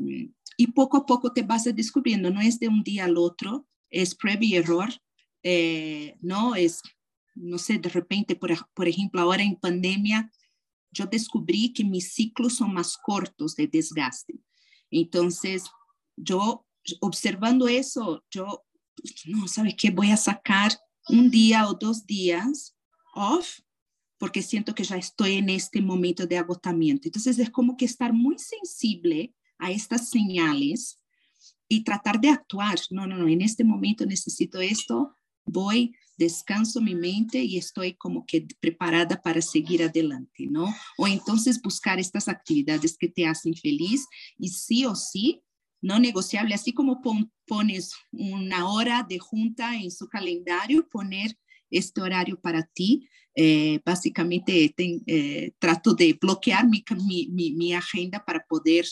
y 0.57 0.67
poco 0.67 0.97
a 0.97 1.05
poco 1.05 1.31
te 1.31 1.43
vas 1.43 1.63
descubriendo, 1.63 2.31
no 2.31 2.41
es 2.41 2.59
de 2.59 2.67
un 2.67 2.83
día 2.83 3.05
al 3.05 3.17
otro, 3.17 3.67
es 3.91 4.15
prueba 4.15 4.43
y 4.43 4.55
error, 4.55 4.89
eh, 5.43 6.15
no 6.19 6.55
es, 6.55 6.81
no 7.35 7.59
sé, 7.59 7.77
de 7.77 7.89
repente, 7.89 8.35
por, 8.35 8.51
por 8.73 8.87
ejemplo, 8.87 9.21
ahora 9.21 9.43
en 9.43 9.55
pandemia, 9.55 10.31
yo 10.91 11.05
descubrí 11.05 11.73
que 11.73 11.83
mis 11.83 12.13
ciclos 12.13 12.55
son 12.55 12.73
más 12.73 12.97
cortos 12.97 13.55
de 13.55 13.67
desgaste. 13.67 14.39
Entonces, 14.89 15.65
yo 16.15 16.65
observando 17.01 17.67
eso, 17.67 18.25
yo, 18.31 18.65
no, 19.25 19.47
¿sabe 19.47 19.75
qué? 19.75 19.91
Voy 19.91 20.09
a 20.09 20.17
sacar 20.17 20.71
un 21.09 21.29
día 21.29 21.67
o 21.67 21.73
dos 21.73 22.05
días 22.05 22.75
off 23.15 23.59
porque 24.17 24.41
siento 24.41 24.73
que 24.73 24.83
ya 24.83 24.97
estoy 24.97 25.33
en 25.33 25.49
este 25.49 25.81
momento 25.81 26.25
de 26.25 26.37
agotamiento. 26.37 27.07
Entonces, 27.07 27.37
es 27.39 27.49
como 27.49 27.77
que 27.77 27.85
estar 27.85 28.13
muy 28.13 28.37
sensible 28.39 29.33
a 29.59 29.71
estas 29.71 30.09
señales 30.09 30.99
y 31.67 31.83
tratar 31.83 32.19
de 32.19 32.29
actuar. 32.29 32.79
No, 32.89 33.05
no, 33.05 33.17
no, 33.17 33.27
en 33.27 33.41
este 33.41 33.63
momento 33.63 34.05
necesito 34.05 34.59
esto, 34.59 35.15
voy, 35.45 35.95
descanso 36.17 36.81
mi 36.81 36.95
mente 36.95 37.43
y 37.43 37.57
estoy 37.57 37.93
como 37.93 38.25
que 38.25 38.47
preparada 38.59 39.21
para 39.21 39.41
seguir 39.41 39.83
adelante, 39.83 40.47
¿no? 40.47 40.73
O 40.97 41.07
entonces 41.07 41.61
buscar 41.61 41.99
estas 41.99 42.27
actividades 42.27 42.97
que 42.97 43.07
te 43.07 43.27
hacen 43.27 43.53
feliz 43.53 44.07
y 44.37 44.49
sí 44.49 44.85
o 44.85 44.95
sí, 44.95 45.43
no 45.81 45.99
negociable, 45.99 46.55
así 46.55 46.73
como 46.73 47.01
pones 47.45 47.93
una 48.11 48.69
hora 48.69 49.05
de 49.07 49.19
junta 49.19 49.75
en 49.75 49.91
su 49.91 50.07
calendario, 50.07 50.87
poner 50.89 51.37
este 51.69 52.01
horario 52.01 52.39
para 52.39 52.63
ti. 52.63 53.07
Eh, 53.39 53.81
básicamente 53.85 54.73
eh, 54.75 55.51
trato 55.59 55.93
de 55.93 56.17
bloquear 56.19 56.67
mi, 56.67 56.83
mi, 57.29 57.51
mi, 57.51 57.73
agenda 57.73 58.25
para 58.25 58.43
poder 58.49 58.85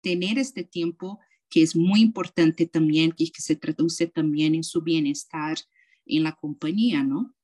tener 0.00 0.38
este 0.38 0.64
tiempo 0.64 1.18
que 1.50 1.60
es 1.60 1.76
muy 1.76 2.00
importante 2.00 2.64
también 2.64 3.12
y 3.18 3.30
que 3.30 3.42
se 3.42 3.56
traduce 3.56 4.06
también 4.06 4.54
en 4.54 4.64
su 4.64 4.80
bienestar 4.80 5.58
en 6.06 6.22
la 6.22 6.32
compañía, 6.32 7.02
¿no? 7.02 7.34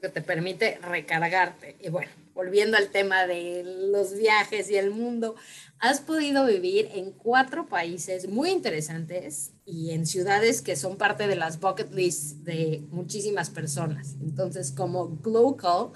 Que 0.00 0.08
te 0.08 0.20
permite 0.20 0.78
recargarte. 0.82 1.76
Y 1.80 1.88
bueno, 1.88 2.10
volviendo 2.36 2.76
al 2.76 2.90
tema 2.90 3.26
de 3.26 3.62
los 3.64 4.14
viajes 4.14 4.70
y 4.70 4.76
el 4.76 4.90
mundo, 4.90 5.36
has 5.78 6.00
podido 6.00 6.46
vivir 6.46 6.88
en 6.92 7.10
cuatro 7.12 7.66
países 7.66 8.28
muy 8.28 8.50
interesantes 8.50 9.52
y 9.64 9.92
en 9.92 10.06
ciudades 10.06 10.60
que 10.60 10.76
son 10.76 10.96
parte 10.96 11.26
de 11.26 11.34
las 11.34 11.60
bucket 11.60 11.92
lists 11.92 12.44
de 12.44 12.82
muchísimas 12.90 13.48
personas. 13.48 14.16
Entonces, 14.20 14.70
como 14.70 15.18
local, 15.24 15.92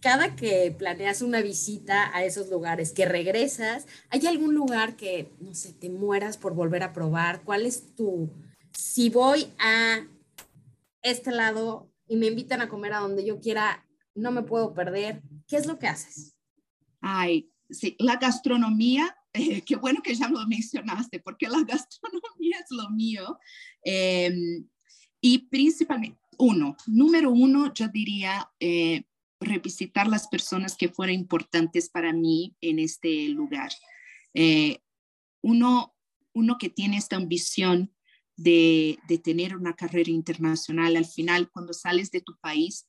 cada 0.00 0.34
que 0.34 0.74
planeas 0.76 1.22
una 1.22 1.40
visita 1.40 2.10
a 2.12 2.24
esos 2.24 2.50
lugares, 2.50 2.92
que 2.92 3.06
regresas, 3.06 3.86
¿hay 4.10 4.26
algún 4.26 4.54
lugar 4.54 4.96
que, 4.96 5.30
no 5.40 5.54
sé, 5.54 5.72
te 5.72 5.90
mueras 5.90 6.36
por 6.36 6.54
volver 6.54 6.82
a 6.82 6.92
probar? 6.92 7.42
¿Cuál 7.44 7.66
es 7.66 7.94
tu, 7.94 8.30
si 8.72 9.10
voy 9.10 9.46
a 9.58 10.06
este 11.02 11.30
lado 11.30 11.93
y 12.06 12.16
me 12.16 12.26
invitan 12.26 12.60
a 12.60 12.68
comer 12.68 12.92
a 12.92 12.98
donde 12.98 13.24
yo 13.24 13.40
quiera, 13.40 13.86
no 14.14 14.30
me 14.30 14.42
puedo 14.42 14.74
perder? 14.74 15.22
¿Qué 15.46 15.56
es 15.56 15.66
lo 15.66 15.78
que 15.78 15.86
haces? 15.86 16.36
Ay, 17.00 17.50
sí, 17.70 17.96
la 17.98 18.16
gastronomía 18.16 19.16
eh, 19.34 19.62
qué 19.62 19.74
bueno 19.74 20.00
que 20.00 20.14
ya 20.14 20.28
lo 20.28 20.46
mencionaste, 20.46 21.18
porque 21.20 21.48
la 21.48 21.58
gastronomía 21.66 22.58
es 22.58 22.70
lo 22.70 22.88
mío. 22.90 23.38
Em, 23.82 24.66
y 25.20 25.38
principalmente, 25.48 26.18
uno, 26.38 26.76
número 26.86 27.30
uno, 27.30 27.72
yo 27.74 27.88
diría 27.88 28.50
eh, 28.60 29.04
revisitar 29.40 30.06
las 30.06 30.28
personas 30.28 30.76
que 30.76 30.88
fueron 30.88 31.14
importantes 31.14 31.88
para 31.88 32.12
mí 32.12 32.56
en 32.60 32.78
este 32.78 33.28
lugar. 33.28 33.70
Eh, 34.34 34.78
uno, 35.42 35.94
uno 36.32 36.56
que 36.58 36.68
tiene 36.68 36.96
esta 36.96 37.16
ambición 37.16 37.93
de, 38.36 38.98
de 39.08 39.18
tener 39.18 39.56
una 39.56 39.74
carrera 39.74 40.10
internacional, 40.10 40.96
al 40.96 41.06
final, 41.06 41.50
cuando 41.50 41.72
sales 41.72 42.10
de 42.10 42.20
tu 42.20 42.36
país, 42.40 42.88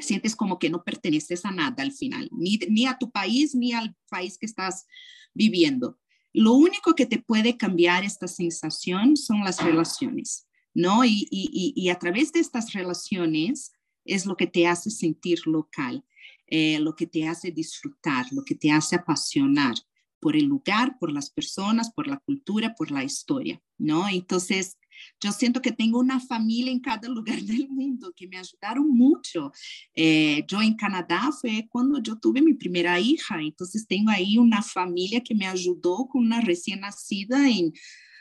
sientes 0.00 0.36
como 0.36 0.58
que 0.58 0.70
no 0.70 0.84
perteneces 0.84 1.44
a 1.44 1.50
nada 1.50 1.82
al 1.82 1.92
final, 1.92 2.28
ni, 2.32 2.58
ni 2.68 2.86
a 2.86 2.98
tu 2.98 3.10
país, 3.10 3.54
ni 3.54 3.72
al 3.72 3.96
país 4.08 4.38
que 4.38 4.46
estás 4.46 4.86
viviendo. 5.34 5.98
Lo 6.32 6.52
único 6.52 6.94
que 6.94 7.06
te 7.06 7.18
puede 7.18 7.56
cambiar 7.56 8.04
esta 8.04 8.28
sensación 8.28 9.16
son 9.16 9.44
las 9.44 9.62
relaciones, 9.62 10.46
¿no? 10.74 11.04
Y, 11.04 11.26
y, 11.30 11.72
y 11.74 11.88
a 11.88 11.98
través 11.98 12.32
de 12.32 12.40
estas 12.40 12.72
relaciones 12.72 13.72
es 14.04 14.26
lo 14.26 14.36
que 14.36 14.46
te 14.46 14.66
hace 14.66 14.90
sentir 14.90 15.40
local, 15.46 16.04
eh, 16.46 16.78
lo 16.80 16.94
que 16.94 17.06
te 17.06 17.26
hace 17.26 17.50
disfrutar, 17.50 18.26
lo 18.32 18.44
que 18.44 18.54
te 18.54 18.70
hace 18.70 18.96
apasionar 18.96 19.74
por 20.20 20.36
el 20.36 20.44
lugar, 20.44 20.98
por 20.98 21.12
las 21.12 21.30
personas, 21.30 21.92
por 21.92 22.06
la 22.06 22.18
cultura, 22.18 22.74
por 22.74 22.90
la 22.90 23.04
historia, 23.04 23.60
¿no? 23.78 24.08
Entonces, 24.08 24.76
yo 25.20 25.32
siento 25.32 25.62
que 25.62 25.72
tengo 25.72 25.98
una 25.98 26.20
familia 26.20 26.72
en 26.72 26.80
cada 26.80 27.08
lugar 27.08 27.40
del 27.40 27.68
mundo 27.68 28.12
que 28.14 28.26
me 28.26 28.38
ayudaron 28.38 28.88
mucho. 28.88 29.52
Eh, 29.94 30.44
yo 30.48 30.60
en 30.62 30.74
Canadá 30.74 31.30
fue 31.40 31.66
cuando 31.70 32.02
yo 32.02 32.18
tuve 32.18 32.42
mi 32.42 32.54
primera 32.54 32.98
hija, 33.00 33.40
entonces 33.40 33.86
tengo 33.86 34.10
ahí 34.10 34.38
una 34.38 34.62
familia 34.62 35.22
que 35.22 35.34
me 35.34 35.46
ayudó 35.46 36.08
con 36.08 36.24
una 36.24 36.40
recién 36.40 36.80
nacida 36.80 37.48
en 37.48 37.72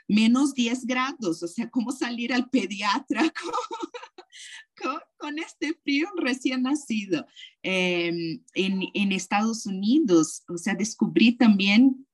menos 0.08 0.54
10 0.54 0.86
grados, 0.86 1.44
o 1.44 1.48
sea, 1.48 1.70
cómo 1.70 1.92
salir 1.92 2.34
al 2.34 2.50
pediatra 2.50 3.22
con, 5.18 5.40
este 5.40 5.74
frío 5.84 6.08
recién 6.18 6.64
nacido. 6.64 7.26
Em, 7.62 8.44
en, 8.54 8.84
en 8.94 9.12
Estados 9.12 9.66
Unidos, 9.66 10.44
o 10.48 10.58
sea, 10.58 10.76
descubrí 10.76 11.34
también 11.34 12.08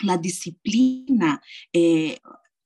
la 0.00 0.18
disciplina. 0.18 1.42
Eh, 1.72 2.18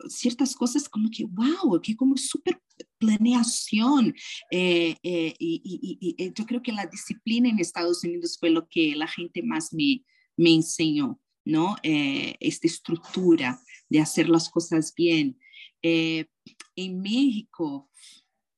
ciertas 0.08 0.54
cosas 0.54 0.88
como 0.88 1.10
que, 1.10 1.24
wow, 1.24 1.80
que 1.82 1.96
como 1.96 2.16
súper 2.16 2.60
planeación. 2.98 4.14
Eh, 4.50 4.96
eh, 5.02 5.34
y, 5.38 6.14
eh, 6.18 6.32
yo 6.34 6.46
creo 6.46 6.62
que 6.62 6.72
la 6.72 6.86
disciplina 6.86 7.48
en 7.48 7.58
Estados 7.58 8.04
Unidos 8.04 8.36
fue 8.38 8.50
lo 8.50 8.68
que 8.68 8.94
la 8.96 9.06
gente 9.06 9.42
más 9.42 9.72
me, 9.72 10.04
me 10.36 10.54
enseñó, 10.54 11.20
¿no? 11.44 11.76
esta 11.82 12.66
estructura 12.66 13.60
de 13.88 14.00
hacer 14.00 14.28
las 14.28 14.48
cosas 14.48 14.92
bien. 14.94 15.38
en 15.82 17.00
México, 17.00 17.90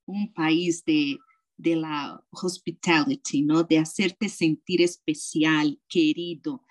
un 0.07 0.33
país 0.33 0.85
de, 0.85 1.19
de 1.57 1.77
la 1.77 2.23
hospitality, 2.31 3.43
¿no? 3.43 3.63
De 3.63 3.79
hacerte 3.79 4.29
sentir 4.29 4.83
especial, 4.83 5.81
querido. 5.89 6.65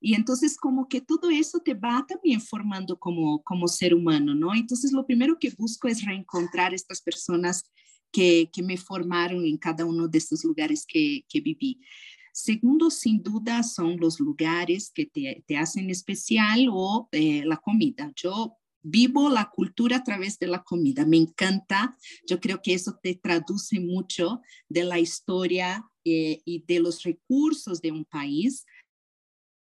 Y 0.00 0.14
entonces 0.14 0.56
como 0.56 0.88
que 0.88 1.02
todo 1.02 1.28
eso 1.30 1.60
te 1.60 1.74
va 1.74 2.04
también 2.08 2.40
formando 2.40 2.98
como, 2.98 3.42
como 3.42 3.68
ser 3.68 3.94
humano, 3.94 4.34
¿no? 4.34 4.54
Entonces 4.54 4.92
lo 4.92 5.04
primero 5.04 5.38
que 5.38 5.52
busco 5.56 5.88
es 5.88 6.04
reencontrar 6.04 6.72
estas 6.72 7.02
personas 7.02 7.70
que, 8.10 8.48
que 8.50 8.62
me 8.62 8.78
formaron 8.78 9.44
en 9.44 9.58
cada 9.58 9.84
uno 9.84 10.08
de 10.08 10.18
estos 10.18 10.42
lugares 10.42 10.86
que, 10.88 11.24
que 11.28 11.40
viví. 11.40 11.80
Segundo, 12.32 12.90
sin 12.90 13.22
duda, 13.22 13.62
son 13.62 13.98
los 13.98 14.18
lugares 14.20 14.90
que 14.90 15.04
te, 15.04 15.44
te 15.46 15.58
hacen 15.58 15.90
especial 15.90 16.68
o 16.72 17.08
eh, 17.12 17.44
la 17.44 17.58
comida. 17.58 18.10
Yo 18.16 18.56
vivo 18.82 19.28
la 19.28 19.50
cultura 19.50 19.98
a 19.98 20.04
través 20.04 20.38
de 20.38 20.46
la 20.46 20.62
comida, 20.62 21.04
me 21.06 21.16
encanta. 21.16 21.96
Yo 22.26 22.40
creo 22.40 22.60
que 22.62 22.74
eso 22.74 22.98
te 23.02 23.14
traduce 23.14 23.80
mucho 23.80 24.40
de 24.68 24.84
la 24.84 24.98
historia 24.98 25.84
eh, 26.04 26.40
y 26.44 26.64
de 26.66 26.80
los 26.80 27.02
recursos 27.02 27.80
de 27.80 27.92
un 27.92 28.04
país 28.04 28.64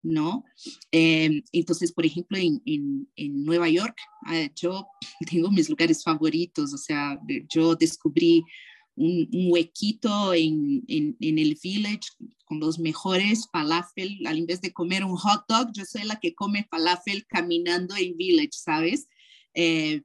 ¿no? 0.02 0.44
Em, 0.90 1.42
entonces, 1.52 1.92
por 1.92 2.06
ejemplo, 2.06 2.38
en, 2.38 2.62
en, 2.64 3.44
Nueva 3.44 3.68
York, 3.68 3.96
ah, 4.26 4.48
yo 4.54 4.86
tengo 5.30 5.50
mis 5.50 5.68
lugares 5.68 6.02
favoritos, 6.02 6.72
o 6.72 6.78
sea, 6.78 7.20
yo 7.48 7.74
descubrí 7.74 8.44
un, 8.98 9.28
huequito 9.50 10.34
en, 10.34 10.84
en, 10.88 11.38
el 11.38 11.58
village 11.62 12.10
con 12.44 12.60
los 12.60 12.78
mejores 12.78 13.48
falafel, 13.52 14.26
al 14.26 14.44
vez 14.46 14.60
de 14.60 14.72
comer 14.72 15.04
un 15.04 15.16
hot 15.16 15.44
dog, 15.48 15.72
yo 15.72 15.84
soy 15.84 16.04
la 16.04 16.18
que 16.18 16.34
come 16.34 16.66
falafel 16.70 17.26
caminando 17.26 17.94
en 17.96 18.16
village, 18.16 18.52
¿sabes? 18.52 19.08
Eh, 19.54 20.02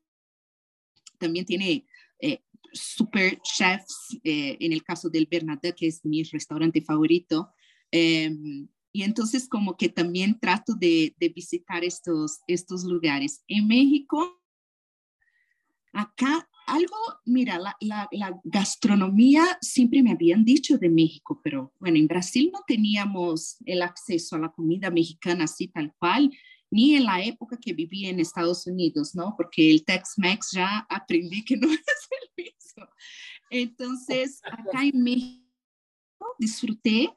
también 1.17 1.45
tiene... 1.45 1.85
Eh, 2.19 2.39
super 2.73 3.39
chefs, 3.41 4.17
eh, 4.23 4.57
en 4.59 4.73
el 4.73 4.83
caso 4.83 5.09
del 5.09 5.27
Bernadette, 5.29 5.75
que 5.75 5.87
es 5.87 6.03
mi 6.03 6.23
restaurante 6.23 6.81
favorito. 6.81 7.51
Em, 7.91 8.67
y 8.91 9.03
entonces 9.03 9.47
como 9.47 9.77
que 9.77 9.89
también 9.89 10.39
trato 10.39 10.73
de, 10.73 11.15
de, 11.19 11.29
visitar 11.29 11.83
estos, 11.83 12.39
estos 12.47 12.83
lugares. 12.83 13.43
En 13.47 13.67
México, 13.67 14.41
acá 15.91 16.49
algo, 16.65 16.95
mira, 17.25 17.59
la, 17.59 18.39
gastronomía 18.43 19.57
siempre 19.61 20.01
me 20.03 20.11
habían 20.11 20.45
dicho 20.45 20.77
de 20.77 20.89
México, 20.89 21.39
pero 21.43 21.73
bueno, 21.79 21.97
en 21.97 22.07
Brasil 22.07 22.49
no 22.53 22.59
teníamos 22.65 23.57
el 23.65 23.81
acceso 23.81 24.35
a 24.35 24.39
la 24.39 24.51
comida 24.51 24.89
mexicana 24.89 25.45
así 25.45 25.67
tal 25.67 25.93
cual 25.97 26.31
ni 26.73 26.95
en 26.95 27.03
la 27.03 27.23
época 27.23 27.57
que 27.61 27.73
viví 27.73 28.07
en 28.07 28.19
Estados 28.19 28.65
Unidos, 28.65 29.13
¿no? 29.13 29.35
Porque 29.37 29.69
el 29.69 29.85
Tex-Mex 29.85 30.53
ya 30.53 30.87
aprendí 30.89 31.45
que 31.45 31.55
no 31.55 31.67
es 31.71 32.09
el 32.09 32.45
mismo. 32.45 32.87
Entonces, 33.51 34.41
acá 34.43 34.83
en 34.83 35.03
México 35.03 35.43
disfruté 36.39 37.13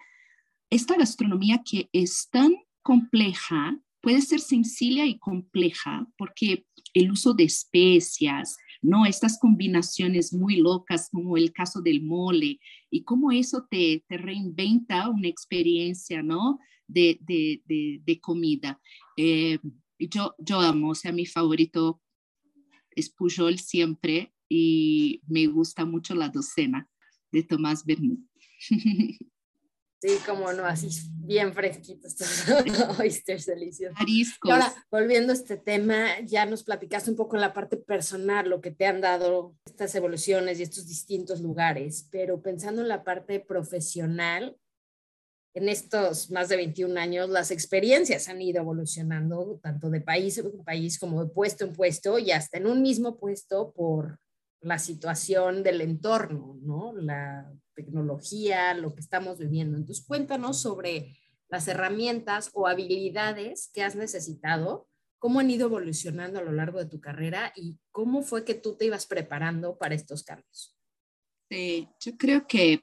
esta 0.68 0.96
gastronomía 0.96 1.62
que 1.64 1.88
es 1.92 2.28
tan 2.30 2.54
compleja, 2.82 3.78
puede 4.02 4.20
ser 4.20 4.40
sencilla 4.40 5.06
y 5.06 5.18
compleja, 5.18 6.06
porque 6.18 6.66
el 6.92 7.10
uso 7.10 7.32
de 7.32 7.44
especias, 7.44 8.56
¿no? 8.82 9.06
Estas 9.06 9.38
combinaciones 9.38 10.32
muy 10.32 10.56
locas, 10.56 11.08
como 11.10 11.36
el 11.36 11.52
caso 11.52 11.80
del 11.80 12.02
mole, 12.02 12.60
y 12.90 13.04
cómo 13.04 13.32
eso 13.32 13.66
te, 13.70 14.04
te 14.08 14.18
reinventa 14.18 15.08
una 15.08 15.28
experiencia, 15.28 16.22
¿no? 16.22 16.58
De, 16.86 17.18
de, 17.20 17.62
de, 18.04 18.20
comida. 18.20 18.80
Eh, 19.16 19.58
yo, 19.98 20.34
yo 20.38 20.60
amo, 20.60 20.90
o 20.90 20.94
sea, 20.94 21.10
mi 21.10 21.26
favorito 21.26 22.00
es 22.92 23.10
Pujol 23.10 23.58
siempre 23.58 24.32
y 24.48 25.20
me 25.26 25.46
gusta 25.46 25.84
mucho 25.84 26.14
la 26.14 26.28
docena 26.28 26.88
de 27.32 27.42
Tomás 27.42 27.84
Bermúdez. 27.84 28.24
Sí, 30.06 30.18
como 30.24 30.52
no, 30.52 30.64
así 30.64 30.88
bien 31.26 31.52
fresquitos 31.52 32.12
estos 32.12 32.48
oysters 33.00 33.46
deliciosos. 33.46 33.98
Y 34.06 34.50
ahora, 34.50 34.72
volviendo 34.88 35.32
a 35.32 35.34
este 35.34 35.56
tema, 35.56 36.20
ya 36.20 36.46
nos 36.46 36.62
platicaste 36.62 37.10
un 37.10 37.16
poco 37.16 37.34
en 37.34 37.42
la 37.42 37.52
parte 37.52 37.76
personal, 37.76 38.48
lo 38.48 38.60
que 38.60 38.70
te 38.70 38.86
han 38.86 39.00
dado 39.00 39.56
estas 39.64 39.92
evoluciones 39.96 40.60
y 40.60 40.62
estos 40.62 40.86
distintos 40.86 41.40
lugares, 41.40 42.06
pero 42.12 42.40
pensando 42.40 42.82
en 42.82 42.88
la 42.88 43.02
parte 43.02 43.40
profesional, 43.40 44.56
en 45.54 45.68
estos 45.68 46.30
más 46.30 46.48
de 46.50 46.56
21 46.56 47.00
años 47.00 47.28
las 47.28 47.50
experiencias 47.50 48.28
han 48.28 48.40
ido 48.40 48.60
evolucionando 48.60 49.58
tanto 49.60 49.90
de 49.90 50.02
país 50.02 50.38
en 50.38 50.62
país 50.62 50.98
como 50.98 51.24
de 51.24 51.30
puesto 51.30 51.64
en 51.64 51.72
puesto 51.72 52.18
y 52.20 52.30
hasta 52.30 52.58
en 52.58 52.66
un 52.66 52.82
mismo 52.82 53.18
puesto 53.18 53.72
por 53.72 54.20
la 54.60 54.78
situación 54.78 55.64
del 55.64 55.80
entorno, 55.80 56.56
¿no? 56.62 56.92
La 56.92 57.50
tecnología, 57.76 58.74
lo 58.74 58.94
que 58.94 59.00
estamos 59.00 59.38
viviendo. 59.38 59.76
Entonces, 59.76 60.04
cuéntanos 60.04 60.60
sobre 60.60 61.16
las 61.48 61.68
herramientas 61.68 62.50
o 62.54 62.66
habilidades 62.66 63.70
que 63.72 63.84
has 63.84 63.94
necesitado, 63.94 64.88
cómo 65.18 65.38
han 65.38 65.50
ido 65.50 65.66
evolucionando 65.66 66.40
a 66.40 66.42
lo 66.42 66.52
largo 66.52 66.80
de 66.80 66.86
tu 66.86 67.00
carrera 67.00 67.52
y 67.54 67.78
cómo 67.92 68.22
fue 68.22 68.44
que 68.44 68.54
tú 68.54 68.76
te 68.76 68.86
ibas 68.86 69.06
preparando 69.06 69.78
para 69.78 69.94
estos 69.94 70.24
cambios. 70.24 70.76
Sí, 71.48 71.88
yo 72.00 72.16
creo 72.16 72.46
que 72.46 72.82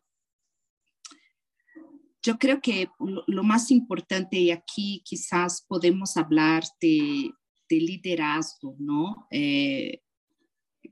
yo 2.26 2.38
creo 2.38 2.62
que 2.62 2.88
lo, 3.28 3.44
más 3.44 3.70
importante, 3.70 4.38
y 4.38 4.50
aquí 4.50 5.02
quizás 5.04 5.66
podemos 5.68 6.16
hablar 6.16 6.64
de, 6.80 7.34
liderazgo, 7.70 8.76
¿no? 8.78 9.28
Eh, 9.32 10.04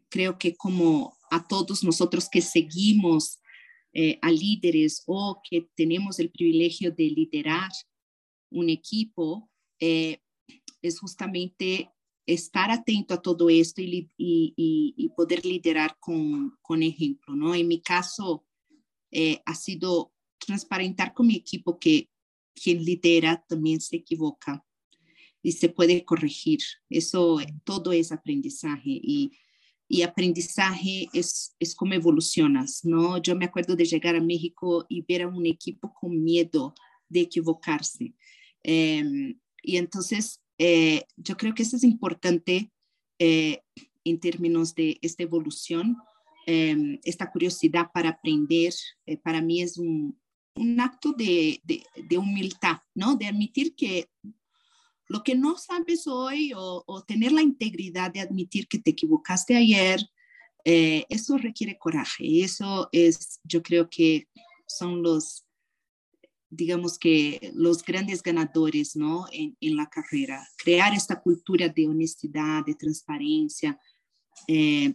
creo 0.10 0.40
que 0.40 0.56
como 0.56 1.16
a 1.30 1.48
todos 1.48 1.84
nosotros 1.84 2.28
que 2.30 2.42
seguimos 2.42 3.41
eh, 3.94 4.20
a 4.22 4.32
líderes 4.32 5.04
o 5.08 5.42
que 5.48 5.70
tenemos 5.76 6.20
el 6.20 6.32
privilegio 6.32 6.92
de 6.92 7.06
liderar 7.06 7.70
un 8.50 8.70
equipo, 8.70 9.50
eh, 9.80 10.20
es 10.82 11.00
justamente 11.00 11.90
estar 12.26 12.72
atento 12.72 13.14
a 13.14 13.22
todo 13.22 13.50
esto 13.50 13.82
y, 13.82 14.10
y, 14.18 15.10
poder 15.16 15.46
liderar 15.46 15.98
con, 16.00 16.58
con, 16.62 16.82
ejemplo, 16.82 17.36
¿no? 17.36 17.54
En 17.54 17.68
mi 17.68 17.82
caso, 17.82 18.46
ha 19.46 19.56
sido 19.56 20.14
transparentar 20.40 21.14
con 21.14 21.28
mi 21.28 21.36
equipo 21.36 21.78
que 21.78 22.10
quien 22.54 22.84
lidera 22.84 23.44
también 23.48 23.82
se 23.82 23.98
equivoca 23.98 24.66
y 25.42 25.54
se 25.54 25.70
puede 25.70 26.06
corregir. 26.06 26.60
Eso 26.90 27.40
todo 27.64 27.92
es 27.92 28.12
aprendizaje 28.12 28.90
y, 28.90 29.32
y 29.92 30.04
aprendizaje 30.04 31.10
es, 31.12 31.54
es 31.60 31.76
como 31.76 31.94
evolucionas, 31.94 32.86
¿no? 32.86 33.18
Yo 33.18 33.36
me 33.36 33.44
acuerdo 33.44 33.76
de 33.76 33.84
llegar 33.84 34.16
a 34.16 34.22
México 34.22 34.86
y 34.88 35.02
ver 35.02 35.24
a 35.24 35.28
un 35.28 35.46
equipo 35.46 35.94
con 35.94 36.24
miedo 36.24 36.74
de 37.10 37.20
equivocarse. 37.20 38.16
Em, 38.64 39.38
y 39.62 39.76
entonces, 39.76 40.42
eh, 40.58 41.04
yo 41.18 41.36
creo 41.36 41.54
que 41.54 41.64
eso 41.64 41.76
es 41.76 41.84
importante 41.84 42.72
eh, 43.20 43.64
en 44.06 44.22
términos 44.22 44.74
de 44.76 44.98
esta 45.02 45.24
evolución. 45.24 45.98
Em, 46.48 46.98
esta 47.04 47.30
curiosidad 47.30 47.92
para 47.94 48.12
aprender, 48.12 48.74
eh, 49.06 49.18
para 49.18 49.42
mí 49.42 49.62
es 49.62 49.78
un, 49.78 50.18
un 50.56 50.80
acto 50.80 51.12
de, 51.12 51.62
de, 51.66 52.18
humildad, 52.18 52.78
¿no? 52.96 53.18
De 53.18 53.28
admitir 53.28 53.76
que 53.76 54.08
lo 55.12 55.24
que 55.24 55.36
no 55.36 55.58
sabes 55.58 56.08
hoy 56.08 56.54
o, 56.56 57.04
tener 57.08 57.32
la 57.32 57.42
integridad 57.42 58.12
de 58.12 58.22
admitir 58.22 58.68
que 58.68 58.80
te 58.80 58.92
equivocaste 58.92 59.56
ayer, 59.56 60.00
eh, 60.64 61.06
eso 61.10 61.38
requiere 61.38 61.78
coraje. 61.78 62.44
Eso 62.44 62.90
es, 62.92 63.40
yo 63.44 63.62
creo 63.62 63.90
que 63.90 64.28
son 64.68 65.04
los, 65.04 65.46
digamos 66.50 66.98
que 66.98 67.52
los 67.54 67.84
grandes 67.84 68.24
ganadores, 68.24 68.96
¿no? 68.96 69.26
En, 69.32 69.58
en 69.60 69.76
la 69.76 69.90
carrera. 69.90 70.48
Crear 70.58 70.94
esta 70.94 71.22
cultura 71.22 71.68
de 71.68 71.88
honestidad, 71.88 72.66
de 72.66 72.76
transparencia. 72.76 73.80
Eh, 74.48 74.94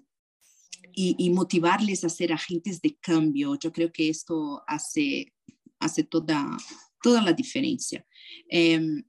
y, 0.92 1.14
y, 1.18 1.30
motivarles 1.30 2.04
a 2.04 2.08
ser 2.08 2.32
agentes 2.32 2.80
de 2.80 2.96
cambio. 2.96 3.56
Yo 3.56 3.70
creo 3.70 3.92
que 3.92 4.08
esto 4.08 4.62
hace 4.66 5.34
hace 5.78 6.04
toda, 6.04 6.56
toda 7.02 7.22
la 7.22 7.32
diferencia. 7.32 8.04
Em, 8.48 9.02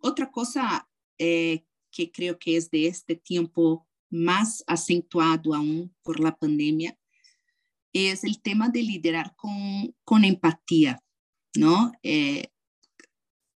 otra 0.00 0.30
cosa 0.30 0.88
eh, 1.18 1.64
que 1.90 2.10
creo 2.10 2.38
que 2.38 2.56
es 2.56 2.70
de 2.70 2.86
este 2.86 3.16
tiempo 3.16 3.86
más 4.10 4.64
acentuado 4.66 5.54
aún 5.54 5.94
por 6.02 6.20
la 6.20 6.36
pandemia 6.36 6.98
es 7.92 8.24
el 8.24 8.40
tema 8.40 8.68
de 8.68 8.82
liderar 8.82 9.34
con, 9.36 10.24
empatía, 10.24 11.02
¿no? 11.56 11.92
Eh, 12.02 12.48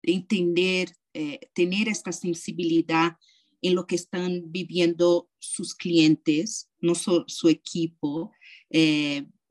entender, 0.02 0.96
eh, 1.12 1.50
tener 1.54 1.88
esta 1.88 2.12
sensibilidad 2.12 3.16
en 3.60 3.74
lo 3.74 3.86
que 3.86 3.94
están 3.94 4.50
viviendo 4.50 5.30
sus 5.38 5.74
clientes, 5.74 6.70
no 6.80 6.94
su, 6.94 7.24
su 7.26 7.48
equipo, 7.48 8.32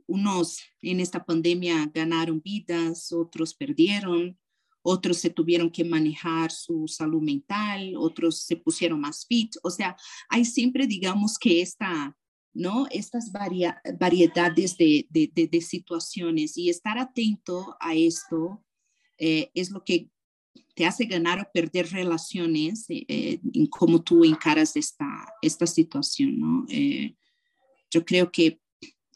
unos 0.07 0.59
en 0.81 0.99
esta 0.99 1.23
pandemia 1.23 1.89
ganaron 1.93 2.41
vidas, 2.41 3.13
otros 3.13 3.53
perdieron, 3.53 4.37
otros 4.81 5.17
se 5.17 5.29
tuvieron 5.29 5.69
que 5.69 5.83
manejar 5.83 6.51
su 6.51 6.87
salud 6.87 7.21
mental, 7.21 7.93
otros 7.97 8.41
se 8.43 8.55
pusieron 8.55 8.99
más 8.99 9.25
fit. 9.27 9.55
O 9.63 9.69
sea, 9.69 9.95
hay 10.29 10.45
siempre, 10.45 10.87
digamos, 10.87 11.37
que 11.37 11.61
esta, 11.61 12.15
¿no? 12.53 12.87
Estas 12.91 13.31
variedades 13.31 14.77
de, 14.77 15.07
de, 15.09 15.61
situaciones 15.61 16.57
y 16.57 16.69
estar 16.69 16.97
atento 16.97 17.75
a 17.79 17.95
esto 17.95 18.63
eh, 19.17 19.51
es 19.53 19.71
lo 19.71 19.83
que 19.83 20.09
te 20.75 20.85
hace 20.85 21.05
ganar 21.05 21.39
o 21.39 21.51
perder 21.53 21.91
relaciones 21.91 22.89
eh, 22.89 23.05
eh, 23.07 23.39
en 23.53 23.67
cómo 23.67 24.01
tú 24.01 24.25
encaras 24.25 24.75
esta, 24.75 25.05
esta 25.41 25.67
situación, 25.67 26.39
¿no? 26.39 26.65
yo 27.93 28.05
creo 28.05 28.31
que 28.31 28.61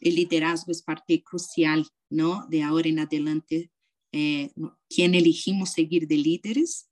el 0.00 0.16
liderazgo 0.16 0.70
es 0.70 0.82
parte 0.82 1.22
crucial, 1.22 1.86
¿no? 2.10 2.46
De 2.48 2.62
ahora 2.62 2.88
en 2.88 2.98
adelante, 2.98 3.70
eh, 4.12 4.50
quién 4.88 5.14
elegimos 5.14 5.72
seguir 5.72 6.06
de 6.06 6.16
líderes 6.16 6.90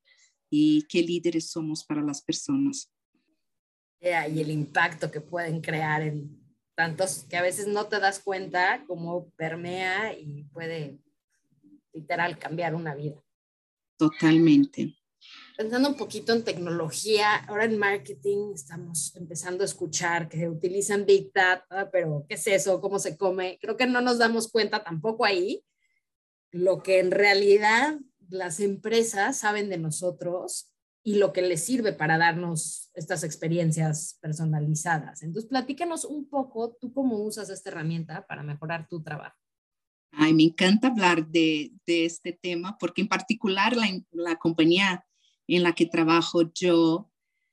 y 0.50 0.82
qué 0.88 1.02
líderes 1.02 1.50
somos 1.50 1.84
para 1.84 2.02
las 2.02 2.22
personas. 2.22 2.90
y 4.00 4.06
el 4.40 4.50
impacto 4.50 5.10
que 5.10 5.20
pueden 5.20 5.60
crear 5.60 6.02
en 6.02 6.38
tantos 6.74 7.24
que 7.28 7.36
a 7.36 7.42
veces 7.42 7.66
no 7.66 7.86
te 7.86 8.00
das 8.00 8.18
cuenta 8.18 8.84
cómo 8.86 9.30
permea 9.36 10.12
y 10.18 10.44
puede 10.52 10.98
literal 11.92 12.38
cambiar 12.38 12.74
una 12.74 12.94
vida. 12.94 13.22
Totalmente 13.96 14.94
pensando 15.56 15.88
un 15.88 15.94
poquito 15.94 16.32
en 16.32 16.44
tecnología, 16.44 17.36
ahora 17.46 17.64
en 17.64 17.78
marketing 17.78 18.52
estamos 18.54 19.14
empezando 19.16 19.62
a 19.62 19.66
escuchar 19.66 20.28
que 20.28 20.48
utilizan 20.48 21.06
Big 21.06 21.32
Data, 21.32 21.88
pero 21.90 22.24
¿qué 22.28 22.34
es 22.34 22.46
eso? 22.46 22.80
¿Cómo 22.80 22.98
se 22.98 23.16
come? 23.16 23.58
Creo 23.60 23.76
que 23.76 23.86
no 23.86 24.00
nos 24.00 24.18
damos 24.18 24.50
cuenta 24.50 24.82
tampoco 24.82 25.24
ahí 25.24 25.62
lo 26.54 26.84
que 26.84 27.00
en 27.00 27.10
realidad 27.10 27.98
las 28.28 28.60
empresas 28.60 29.38
saben 29.38 29.68
de 29.68 29.76
nosotros 29.76 30.70
y 31.02 31.16
lo 31.16 31.32
que 31.32 31.42
les 31.42 31.64
sirve 31.64 31.92
para 31.92 32.16
darnos 32.16 32.90
estas 32.94 33.24
experiencias 33.24 34.18
personalizadas. 34.22 35.24
Entonces, 35.24 35.48
platícanos 35.48 36.04
un 36.04 36.28
poco 36.28 36.76
tú 36.80 36.92
cómo 36.94 37.18
usas 37.18 37.50
esta 37.50 37.70
herramienta 37.70 38.24
para 38.28 38.44
mejorar 38.44 38.86
tu 38.88 39.02
trabajo. 39.02 39.36
Ay, 40.12 40.32
me 40.32 40.44
encanta 40.44 40.86
hablar 40.86 41.26
de, 41.26 41.72
de 41.86 42.04
este 42.04 42.32
tema 42.32 42.78
porque 42.78 43.02
en 43.02 43.08
particular 43.08 43.76
la, 43.76 43.88
la, 44.12 44.36
compañía 44.36 45.04
en 45.48 45.64
la 45.64 45.74
que 45.74 45.86
trabajo 45.86 46.52
yo, 46.54 47.10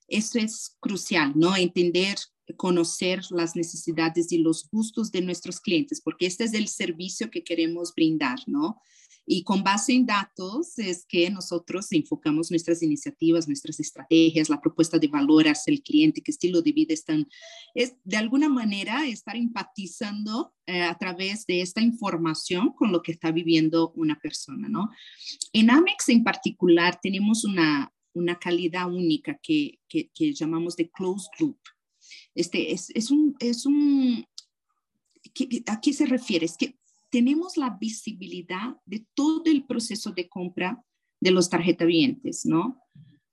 eso 0.08 0.38
es 0.38 0.78
crucial, 0.80 1.34
¿no? 1.36 1.58
Entender, 1.58 2.18
conocer 2.58 3.22
las 3.32 3.56
necesidades 3.56 4.32
y 4.32 4.40
los 4.40 4.70
gustos 4.70 5.12
de 5.12 5.22
nuestros 5.22 5.60
clientes, 5.60 6.02
porque 6.02 6.26
este 6.26 6.44
es 6.44 6.54
el 6.54 6.68
servicio 6.68 7.30
que 7.30 7.44
queremos 7.44 7.94
brindar, 7.96 8.40
¿no? 8.48 8.82
Y 9.26 9.44
con 9.44 9.64
base 9.64 9.94
en 9.94 10.06
datos 10.06 10.78
es 10.80 11.06
que 11.06 11.30
nosotros 11.30 11.92
enfocamos 11.92 12.50
nuestras 12.50 12.82
iniciativas, 12.82 13.48
nuestras 13.48 13.80
estrategias, 13.80 14.50
la 14.50 14.60
propuesta 14.60 14.98
de 14.98 15.08
valor 15.08 15.48
hacia 15.48 15.72
el 15.72 15.84
cliente, 15.84 16.22
qué 16.22 16.32
estilo 16.32 16.62
de 16.62 16.72
vida 16.72 16.94
están, 16.94 17.28
es 17.76 17.96
de 18.04 18.18
alguna 18.18 18.50
manera 18.50 19.08
estar 19.08 19.36
empatizando 19.36 20.54
eh, 20.66 20.82
a 20.82 20.98
través 20.98 21.46
de 21.46 21.62
esta 21.62 21.82
información 21.82 22.74
con 22.74 22.92
lo 22.92 23.02
que 23.02 23.12
está 23.12 23.32
viviendo 23.32 23.94
una 23.96 24.20
persona, 24.20 24.68
¿no? 24.68 24.90
En 25.54 25.70
Amex 25.70 26.10
en 26.10 26.24
particular 26.24 27.00
tenemos 27.02 27.46
una, 27.46 27.94
una 28.14 28.40
calidad 28.40 28.92
única 28.92 29.40
que, 29.42 29.80
que, 29.88 30.10
que 30.14 30.34
llamamos 30.34 30.76
de 30.76 30.90
closed 30.90 31.30
loop. 31.40 31.60
Este 32.36 32.72
es, 32.72 32.90
es 32.92 33.12
un, 33.12 33.36
es 33.40 33.66
un 33.66 34.26
¿a 35.68 35.82
qué 35.82 35.94
se 35.94 36.06
refiere? 36.06 36.46
Es 36.46 36.58
que 36.58 36.78
tenemos 37.10 37.58
la 37.58 37.78
visibilidad 37.80 38.76
de 38.86 39.06
todo 39.14 39.44
el 39.46 39.66
proceso 39.66 40.12
de 40.12 40.30
compra 40.30 40.84
de 41.20 41.32
los 41.32 41.50
tarjetavientes, 41.50 42.46
¿no? 42.46 42.82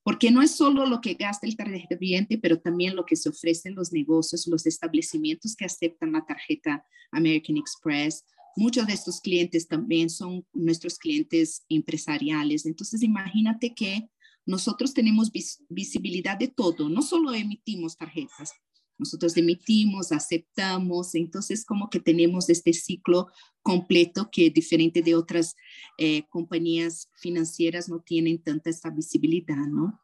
Porque 0.03 0.31
no 0.31 0.43
es 0.43 0.53
solo 0.53 0.87
lo 0.87 1.01
que 1.01 1.15
gasta 1.15 1.47
el 1.47 1.57
tarjetaviente, 1.57 2.39
pero 2.39 2.61
también 2.61 2.97
lo 2.97 3.05
que 3.05 3.17
se 3.17 3.29
ofrecen 3.29 3.75
los 3.75 3.93
negocios, 3.93 4.47
los 4.47 4.67
establecimientos 4.67 5.55
que 5.55 5.65
aceptan 5.65 6.13
la 6.13 6.25
tarjeta 6.25 6.85
American 7.13 7.57
Express. 7.57 8.25
Muchos 8.57 8.87
de 8.87 8.95
estos 8.95 9.21
clientes 9.21 9.69
también 9.69 10.11
son 10.11 10.45
nuestros 10.53 10.99
clientes 10.99 11.65
empresariales. 11.69 12.67
Entonces, 12.67 13.03
imagínate 13.03 13.75
que 13.75 14.09
nosotros 14.47 14.95
tenemos 14.95 15.31
visibilidad 15.69 16.39
de 16.39 16.49
todo, 16.49 16.89
no 16.89 17.03
solo 17.03 17.35
emitimos 17.35 17.99
tarjetas, 17.99 18.53
nosotros 18.99 19.37
emitimos, 19.37 20.13
aceptamos, 20.13 21.15
entonces 21.15 21.65
como 21.65 21.89
que 21.89 22.01
tenemos 22.01 22.49
este 22.49 22.73
ciclo 22.73 23.29
completo 23.63 24.29
que 24.31 24.51
diferente 24.51 25.03
de 25.03 25.15
otras 25.15 25.55
eh, 25.99 26.27
compañías 26.29 27.09
financieras 27.15 27.89
no 27.89 28.01
tienen 28.01 28.43
tanta 28.43 28.71
esta 28.71 28.91
visibilidad, 28.91 29.67
¿no? 29.67 30.01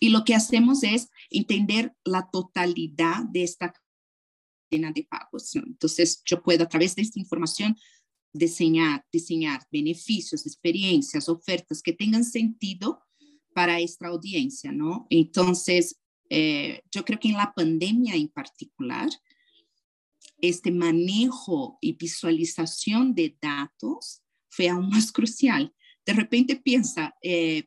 Y 0.00 0.08
lo 0.08 0.24
que 0.24 0.34
hacemos 0.34 0.82
es 0.82 1.08
entender 1.30 1.94
la 2.04 2.28
totalidad 2.30 3.24
de 3.24 3.44
esta 3.44 3.72
cadena 4.70 4.92
de 4.92 5.04
pagos. 5.04 5.54
Entonces 5.54 6.22
yo 6.24 6.42
puedo 6.42 6.64
a 6.64 6.68
través 6.68 6.96
de 6.96 7.02
esta 7.02 7.20
información 7.20 7.76
diseñar, 8.32 9.04
diseñar 9.12 9.66
beneficios, 9.70 10.46
experiencias, 10.46 11.28
ofertas 11.28 11.82
que 11.82 11.92
tengan 11.92 12.24
sentido 12.24 13.00
para 13.54 13.80
esta 13.80 14.08
audiencia, 14.08 14.72
¿no? 14.72 15.06
Entonces, 15.10 16.00
eh, 16.34 16.80
yo 16.90 17.04
creo 17.04 17.20
que 17.20 17.28
en 17.28 17.36
la 17.36 17.52
pandemia 17.52 18.14
en 18.14 18.28
particular, 18.28 19.10
este 20.40 20.70
manejo 20.70 21.76
y 21.82 21.92
visualización 21.92 23.14
de 23.14 23.36
datos 23.38 24.22
fue 24.48 24.70
aún 24.70 24.88
más 24.88 25.12
crucial. 25.12 25.74
De 26.06 26.14
repente 26.14 26.56
piensa, 26.56 27.14
eh, 27.22 27.64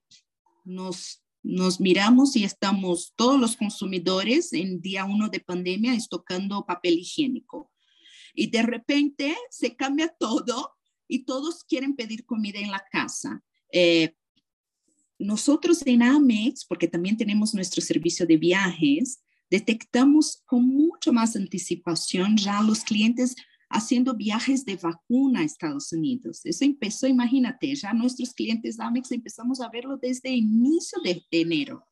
nos, 0.63 1.23
nos 1.43 1.79
miramos 1.79 2.35
y 2.35 2.43
estamos 2.43 3.13
todos 3.15 3.39
los 3.39 3.55
consumidores 3.55 4.51
en 4.51 4.81
día 4.81 5.05
uno 5.05 5.29
de 5.29 5.41
pandemia 5.41 5.93
estocando 5.93 6.65
papel 6.65 6.97
higiénico. 6.97 7.71
Y 8.33 8.47
de 8.47 8.63
repente 8.63 9.37
se 9.51 9.75
cambia 9.75 10.07
todo 10.19 10.73
y 11.07 11.25
todos 11.25 11.65
quieren 11.65 11.95
pedir 11.95 12.25
comida 12.25 12.57
en 12.57 12.71
la 12.71 12.83
casa. 12.91 13.43
Eh, 13.71 14.15
nosotros 15.17 15.81
en 15.85 16.03
Amex, 16.03 16.65
porque 16.65 16.87
también 16.87 17.17
tenemos 17.17 17.53
nuestro 17.53 17.81
servicio 17.81 18.25
de 18.25 18.37
viajes, 18.37 19.23
detectamos 19.49 20.41
con 20.45 20.67
mucho 20.67 21.13
más 21.13 21.35
anticipación 21.35 22.35
ya 22.37 22.61
los 22.61 22.83
clientes 22.83 23.35
haciendo 23.69 24.15
viajes 24.15 24.65
de 24.65 24.75
vacuna 24.75 25.39
a 25.39 25.43
Estados 25.43 25.91
Unidos. 25.91 26.41
Eso 26.43 26.65
empezó, 26.65 27.07
imagínate, 27.07 27.73
ya 27.75 27.93
nuestros 27.93 28.33
clientes 28.33 28.79
Amex 28.79 29.11
empezamos 29.11 29.61
a 29.61 29.69
verlo 29.69 29.97
desde 29.97 30.29
el 30.29 30.37
inicio 30.37 30.99
de 31.03 31.23
enero. 31.31 31.85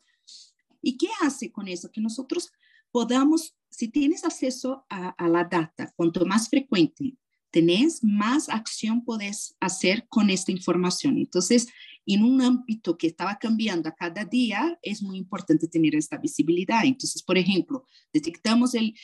¿Y 0.81 0.97
qué 0.97 1.07
hace 1.21 1.51
con 1.51 1.67
eso? 1.67 1.89
Que 1.91 2.01
nosotros 2.01 2.51
podamos, 2.91 3.55
si 3.69 3.87
tienes 3.87 4.23
acceso 4.23 4.85
a, 4.89 5.09
a 5.09 5.27
la 5.27 5.45
data, 5.45 5.91
cuanto 5.95 6.25
más 6.25 6.49
frecuente 6.49 7.17
tenés, 7.53 8.03
más 8.03 8.49
acción 8.49 9.05
podés 9.05 9.55
hacer 9.59 10.07
con 10.09 10.31
esta 10.31 10.51
información. 10.51 11.19
Entonces, 11.19 11.67
en 12.07 12.23
un 12.23 12.41
ámbito 12.41 12.97
que 12.97 13.05
estaba 13.05 13.37
cambiando 13.37 13.87
a 13.87 13.95
cada 13.95 14.25
día, 14.25 14.77
es 14.81 15.03
muy 15.03 15.17
importante 15.17 15.67
tener 15.67 15.93
esta 15.95 16.17
visibilidad. 16.17 16.83
Entonces, 16.83 17.21
por 17.21 17.37
ejemplo, 17.37 17.85
detectamos 18.11 18.73
el, 18.73 18.95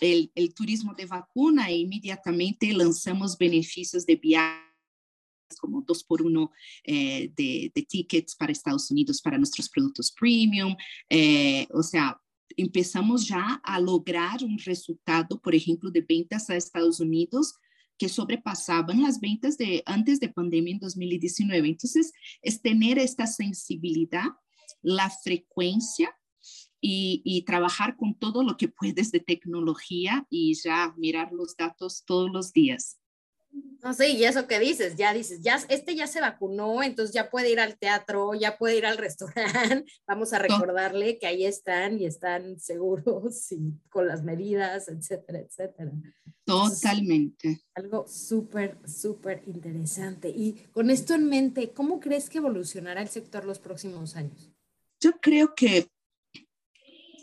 el, 0.00 0.32
el 0.34 0.54
turismo 0.54 0.94
de 0.94 1.04
vacuna 1.04 1.68
e 1.68 1.76
inmediatamente 1.76 2.72
lanzamos 2.72 3.36
beneficios 3.36 4.06
de 4.06 4.16
viaje 4.16 4.66
como 5.60 5.82
dos 5.82 6.02
por 6.02 6.22
uno 6.22 6.52
eh, 6.84 7.32
de, 7.36 7.72
de, 7.74 7.82
tickets 7.82 8.36
para 8.36 8.52
Estados 8.52 8.88
Unidos 8.90 9.20
para 9.20 9.36
nuestros 9.36 9.68
productos 9.68 10.10
premium. 10.12 10.74
Eh, 11.10 11.66
o 11.72 11.82
sea, 11.82 12.18
empezamos 12.56 13.26
ya 13.26 13.60
a 13.62 13.78
lograr 13.80 14.42
un 14.42 14.58
resultado, 14.58 15.38
por 15.40 15.54
ejemplo, 15.54 15.90
de 15.90 16.02
ventas 16.02 16.48
a 16.48 16.56
Estados 16.56 17.00
Unidos 17.00 17.56
que 18.00 18.08
sobrepasaban 18.08 19.02
las 19.02 19.20
ventas 19.20 19.58
de 19.58 19.82
antes 19.84 20.20
de 20.20 20.30
pandemia 20.30 20.72
en 20.72 20.80
2019. 20.80 21.68
Entonces, 21.68 22.14
es 22.40 22.62
tener 22.62 22.98
esta 22.98 23.26
sensibilidad, 23.26 24.24
la 24.80 25.10
frecuencia 25.10 26.16
y, 26.80 27.20
y, 27.26 27.42
trabajar 27.42 27.98
con 27.98 28.18
todo 28.18 28.42
lo 28.42 28.56
que 28.56 28.68
puedes 28.68 29.12
de 29.12 29.20
tecnología 29.20 30.26
y 30.30 30.54
ya 30.54 30.94
mirar 30.96 31.30
los 31.32 31.54
datos 31.58 32.02
todos 32.06 32.30
los 32.32 32.54
días. 32.54 32.99
No 33.82 33.94
sé, 33.94 34.10
y 34.10 34.24
eso 34.24 34.46
que 34.46 34.60
dices, 34.60 34.96
ya 34.96 35.14
dices, 35.14 35.40
ya 35.40 35.58
este 35.70 35.96
ya 35.96 36.06
se 36.06 36.20
vacunó, 36.20 36.82
entonces 36.82 37.14
ya 37.14 37.30
puede 37.30 37.50
ir 37.50 37.60
al 37.60 37.78
teatro, 37.78 38.34
ya 38.34 38.58
puede 38.58 38.76
ir 38.76 38.84
al 38.84 38.98
restaurante, 38.98 39.90
vamos 40.06 40.32
a 40.32 40.38
recordarle 40.38 41.18
que 41.18 41.26
ahí 41.26 41.46
están 41.46 41.98
y 41.98 42.04
están 42.04 42.60
seguros 42.60 43.50
y 43.52 43.72
con 43.88 44.06
las 44.06 44.22
medidas, 44.22 44.88
etcétera, 44.88 45.38
etcétera. 45.38 45.92
Totalmente. 46.44 47.62
algo 47.74 48.06
súper, 48.06 48.76
súper 48.86 49.42
interesante. 49.46 50.28
Y 50.28 50.66
con 50.72 50.90
esto 50.90 51.14
en 51.14 51.26
mente, 51.26 51.70
¿cómo 51.72 52.00
crees 52.00 52.28
que 52.28 52.38
evolucionará 52.38 53.00
el 53.00 53.08
sector 53.08 53.44
los 53.44 53.60
próximos 53.60 54.16
años? 54.16 54.50
Yo 55.00 55.12
creo 55.20 55.54
que 55.54 55.88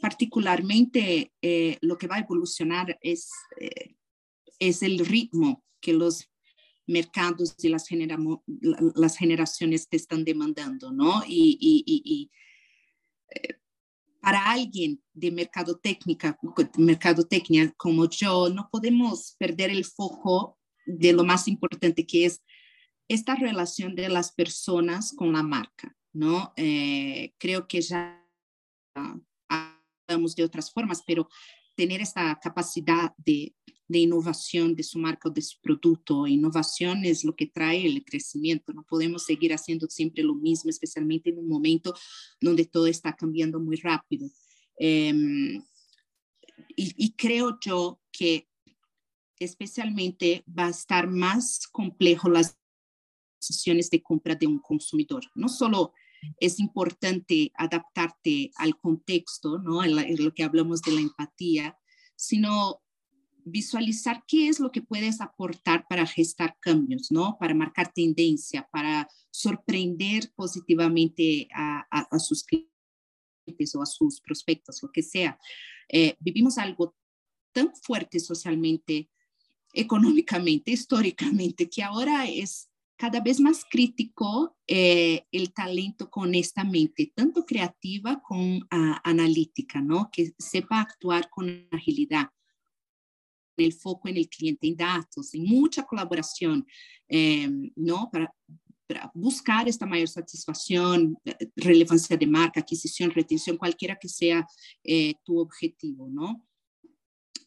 particularmente 0.02 1.32
eh, 1.42 1.78
lo 1.82 1.98
que 1.98 2.08
va 2.08 2.16
a 2.16 2.22
evolucionar 2.22 2.98
es, 3.02 3.30
eh, 3.60 3.96
es 4.60 4.82
el 4.82 5.00
ritmo 5.00 5.63
que 5.80 5.94
los 5.94 6.30
mercados 6.88 7.56
y 7.62 7.70
las, 7.70 7.88
genera 7.88 8.18
las 8.96 9.18
generaciones 9.18 9.90
te 9.90 9.98
están 9.98 10.24
demandando, 10.24 10.92
¿no? 10.92 11.22
Y, 11.28 11.58
y, 11.60 11.84
y, 11.86 12.32
eh, 13.36 13.60
para 14.22 14.50
alguien 14.52 15.02
de 15.13 15.32
mercado 15.32 15.78
técnica, 15.78 16.38
mercadotecnia 16.78 17.74
como 17.78 18.10
yo, 18.10 18.50
no 18.50 18.70
podemos 18.72 19.36
perder 19.38 19.70
el 19.70 19.86
foco 19.86 20.58
de 20.86 21.13
lo 21.13 21.24
más 21.24 21.48
importante 21.48 22.06
que 22.06 22.26
es 22.26 22.42
esta 23.08 23.36
relación 23.36 23.96
de 23.96 24.10
las 24.10 24.32
personas 24.34 25.13
con 25.13 25.32
la 25.32 25.44
marca, 25.44 25.96
¿no? 26.13 26.54
Eh, 26.58 27.34
creo 27.38 27.68
que 27.68 27.82
ya 27.82 28.22
hablamos 29.48 30.36
de 30.36 30.44
otras 30.44 30.72
formas, 30.72 31.04
pero 31.06 31.30
tener 31.76 32.02
esta 32.02 32.38
capacidad 32.42 33.13
de, 33.18 33.56
de, 33.88 34.00
innovación 34.00 34.76
de 34.76 34.84
su 34.84 35.00
marca 35.00 35.30
o 35.30 35.32
de 35.32 35.41
su 35.41 35.60
producto. 35.62 36.28
Innovación 36.28 37.06
es 37.06 37.23
lo 37.23 37.36
que 37.36 37.47
trae 37.47 37.86
el 37.86 38.04
crecimiento. 38.04 38.73
No 38.73 38.84
podemos 38.84 39.26
seguir 39.26 39.54
haciendo 39.54 39.88
siempre 39.89 40.23
lo 40.23 40.36
mismo, 40.36 40.69
especialmente 40.69 41.30
en 41.30 41.39
un 41.39 41.47
momento 41.47 41.93
donde 42.41 42.65
todo 42.65 42.88
está 42.88 43.15
cambiando 43.15 43.60
muy 43.60 43.78
rápido. 43.78 44.30
Eh, 44.80 45.13
y, 46.76 47.06
y 47.06 47.15
creo 47.15 47.58
yo 47.60 48.00
que 48.12 48.47
especialmente 49.39 50.43
va 50.47 50.67
a 50.67 50.71
estar 50.71 51.08
más 51.08 51.67
complejo 51.67 52.30
las 52.30 52.58
decisiones 53.39 53.89
de 53.89 54.02
compra 54.02 54.36
de 54.36 54.47
un 54.47 54.60
consumidor. 54.60 55.23
No 55.36 55.47
solo 55.47 55.93
es 56.39 56.60
importante 56.60 57.52
adaptarte 57.56 58.52
al 58.58 58.78
contexto, 58.80 59.60
¿no? 59.60 59.84
En, 59.84 60.23
lo 60.23 60.34
que 60.34 60.43
hablamos 60.43 60.82
de 60.82 60.91
la 60.93 61.02
empatía, 61.02 61.78
sino 62.15 62.82
visualizar 63.50 64.24
qué 64.28 64.48
es 64.48 64.60
lo 64.60 64.72
que 64.72 64.82
puedes 64.82 65.22
aportar 65.22 65.86
para 65.88 66.06
gestar 66.06 66.58
cambios, 66.60 67.12
¿no? 67.12 67.38
Para 67.40 67.54
marcar 67.54 67.92
tendencia, 67.94 68.68
para 68.72 69.08
sorprender 69.32 70.32
positivamente 70.36 71.48
a, 71.54 71.86
a, 71.90 72.20
sus 72.20 72.44
clientes. 72.44 73.76
o 73.76 73.82
a 73.82 73.86
sus 73.86 74.20
prospectos, 74.22 74.84
lo 74.84 74.92
que 74.92 75.02
sea. 75.02 75.40
Eh, 75.90 76.16
vivimos 76.20 76.58
algo 76.58 76.96
tan 77.54 77.74
fuerte 77.76 78.20
socialmente, 78.20 79.10
económicamente, 79.74 80.72
históricamente, 80.72 81.70
que 81.70 81.84
ahora 81.84 82.28
es 82.28 82.70
cada 82.98 83.20
vez 83.22 83.40
más 83.40 83.64
crítico 83.70 84.58
eh, 84.66 85.24
el 85.32 85.54
talento 85.54 86.10
con 86.10 86.34
esta 86.36 86.64
mente, 86.64 87.14
tanto 87.16 87.46
creativa 87.46 88.22
como 88.22 88.60
analítica, 89.04 89.82
¿no? 89.82 90.10
Que 90.12 90.34
sepa 90.40 90.82
actuar 90.82 91.30
con 91.30 91.68
agilidad, 91.72 92.32
el 93.65 93.74
foco 93.74 94.08
en 94.08 94.17
el 94.17 94.30
cliente, 94.30 94.67
en 94.67 94.76
datos, 94.76 95.34
en 95.34 95.43
mucha 95.46 95.84
colaboración, 95.84 96.65
eh, 97.10 97.50
¿no? 97.76 98.10
Para, 98.12 98.34
buscar 99.13 99.67
esta 99.67 99.86
mayor 99.86 100.08
satisfacción, 100.08 101.17
eh, 101.26 101.36
relevancia 101.58 102.15
de 102.15 102.26
marca, 102.26 102.62
adquisición, 102.62 103.12
retención, 103.12 103.58
cualquiera 103.58 103.98
que 104.00 104.08
sea 104.08 104.48
tu 105.26 105.39
objetivo, 105.39 106.08
¿no? 106.10 106.43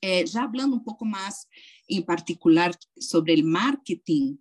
ya 0.03 0.43
hablando 0.43 0.77
un 0.77 0.85
poco 0.85 1.05
más 1.05 1.47
en 1.87 2.03
particular 2.05 2.75
sobre 2.97 3.35
el 3.35 3.45
marketing, 3.45 4.37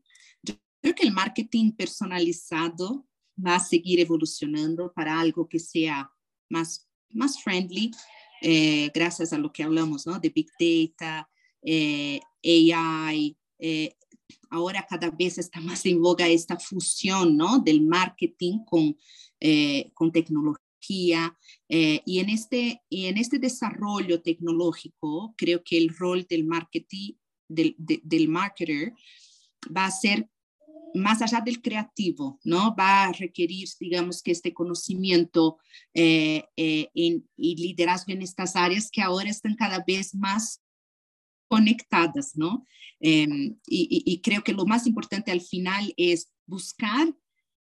Creo 0.82 0.96
que 0.96 1.04
el 1.04 1.12
marketing 1.12 1.72
personalizado 1.72 3.06
va 3.46 3.56
a 3.56 3.60
seguir 3.60 4.00
evolucionando 4.00 4.94
para 4.94 5.20
algo 5.20 5.48
que 5.48 5.60
sea 5.60 6.10
más, 6.50 6.90
más 7.10 7.42
friendly, 7.42 7.92
eh, 8.42 8.90
gracias 8.94 9.34
a 9.34 9.38
lo 9.38 9.52
que 9.52 9.64
hablamos, 9.64 10.08
¿no? 10.08 10.20
De 10.20 10.30
Big 10.30 10.48
Data, 10.58 11.30
eh, 11.62 12.20
AI. 12.44 13.38
Eh, 13.60 13.96
ahora 14.50 14.86
cada 14.90 15.10
vez 15.12 15.38
está 15.38 15.60
más 15.62 15.86
en 15.86 16.02
boga 16.02 16.28
esta 16.28 16.58
fusión, 16.58 17.38
¿no? 17.38 17.60
Del 17.60 17.82
marketing 17.82 18.60
con, 18.66 18.98
con 19.94 20.12
tecnología. 20.12 21.38
y, 21.68 22.20
en 22.20 22.30
este, 22.30 22.82
y 22.90 23.06
en 23.06 23.18
este 23.18 23.38
desarrollo 23.38 24.22
tecnológico, 24.22 25.34
creo 25.38 25.64
que 25.64 25.78
el 25.78 25.90
rol 25.96 26.26
del 26.30 26.46
marketing, 26.46 27.14
del, 27.48 27.76
del 27.78 28.28
marketer, 28.28 28.94
va 29.76 29.86
a 29.86 29.92
ser 29.92 30.28
más 30.94 31.22
allá 31.22 31.42
del 31.42 31.62
creativo, 31.62 32.40
¿no? 32.44 32.76
Va 32.76 33.06
a 33.06 33.12
requerir, 33.12 33.68
digamos, 33.80 34.22
que 34.22 34.32
este 34.32 34.54
conocimiento 34.54 35.58
eh, 35.94 36.46
eh, 36.56 36.90
y 36.94 37.56
liderazgo 37.56 38.14
en 38.14 38.22
estas 38.22 38.56
áreas 38.56 38.90
que 38.92 39.02
ahora 39.02 39.30
están 39.30 39.56
cada 39.56 39.84
vez 39.86 40.16
más 40.16 40.62
conectadas, 41.50 42.38
¿no? 42.38 42.66
Em, 43.02 43.58
y, 43.66 44.22
creo 44.22 44.44
que 44.44 44.54
lo 44.54 44.66
más 44.66 44.86
importante 44.88 45.32
al 45.32 45.42
final 45.42 45.94
es 45.98 46.32
buscar 46.46 47.14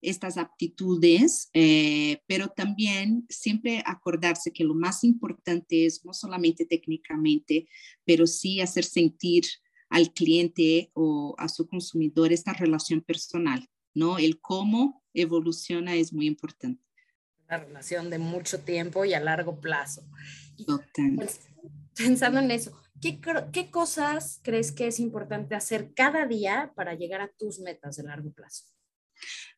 estas 0.00 0.36
aptitudes, 0.36 1.48
eh, 1.54 2.20
pero 2.26 2.48
también 2.48 3.24
siempre 3.28 3.82
acordarse 3.86 4.52
que 4.52 4.64
lo 4.64 4.74
más 4.74 5.04
importante 5.04 5.86
es 5.86 6.04
no 6.04 6.12
solamente 6.12 6.64
técnicamente, 6.66 7.68
pero 8.04 8.26
sí 8.26 8.60
hacer 8.60 8.84
sentir 8.84 9.44
al 9.88 10.12
cliente 10.12 10.90
o 10.94 11.34
a 11.38 11.48
su 11.48 11.68
consumidor 11.68 12.32
esta 12.32 12.52
relación 12.52 13.00
personal, 13.00 13.68
¿no? 13.94 14.18
El 14.18 14.40
cómo 14.40 15.04
evoluciona 15.14 15.94
es 15.94 16.12
muy 16.12 16.26
importante. 16.26 16.82
Una 17.46 17.58
relación 17.58 18.10
de 18.10 18.18
mucho 18.18 18.60
tiempo 18.60 19.04
y 19.04 19.14
a 19.14 19.20
largo 19.20 19.60
plazo. 19.60 20.02
Pues, 21.16 21.40
pensando 21.94 22.40
en 22.40 22.50
eso, 22.50 22.81
¿qué, 23.02 23.20
¿qué 23.52 23.70
cosas 23.70 24.40
crees 24.42 24.72
que 24.72 24.86
es 24.86 24.98
importante 24.98 25.54
hacer 25.54 25.92
cada 25.92 26.26
día 26.26 26.72
para 26.74 26.94
llegar 26.94 27.20
a 27.20 27.30
tus 27.38 27.58
metas 27.58 27.96
de 27.96 28.04
largo 28.04 28.32
plazo? 28.32 28.64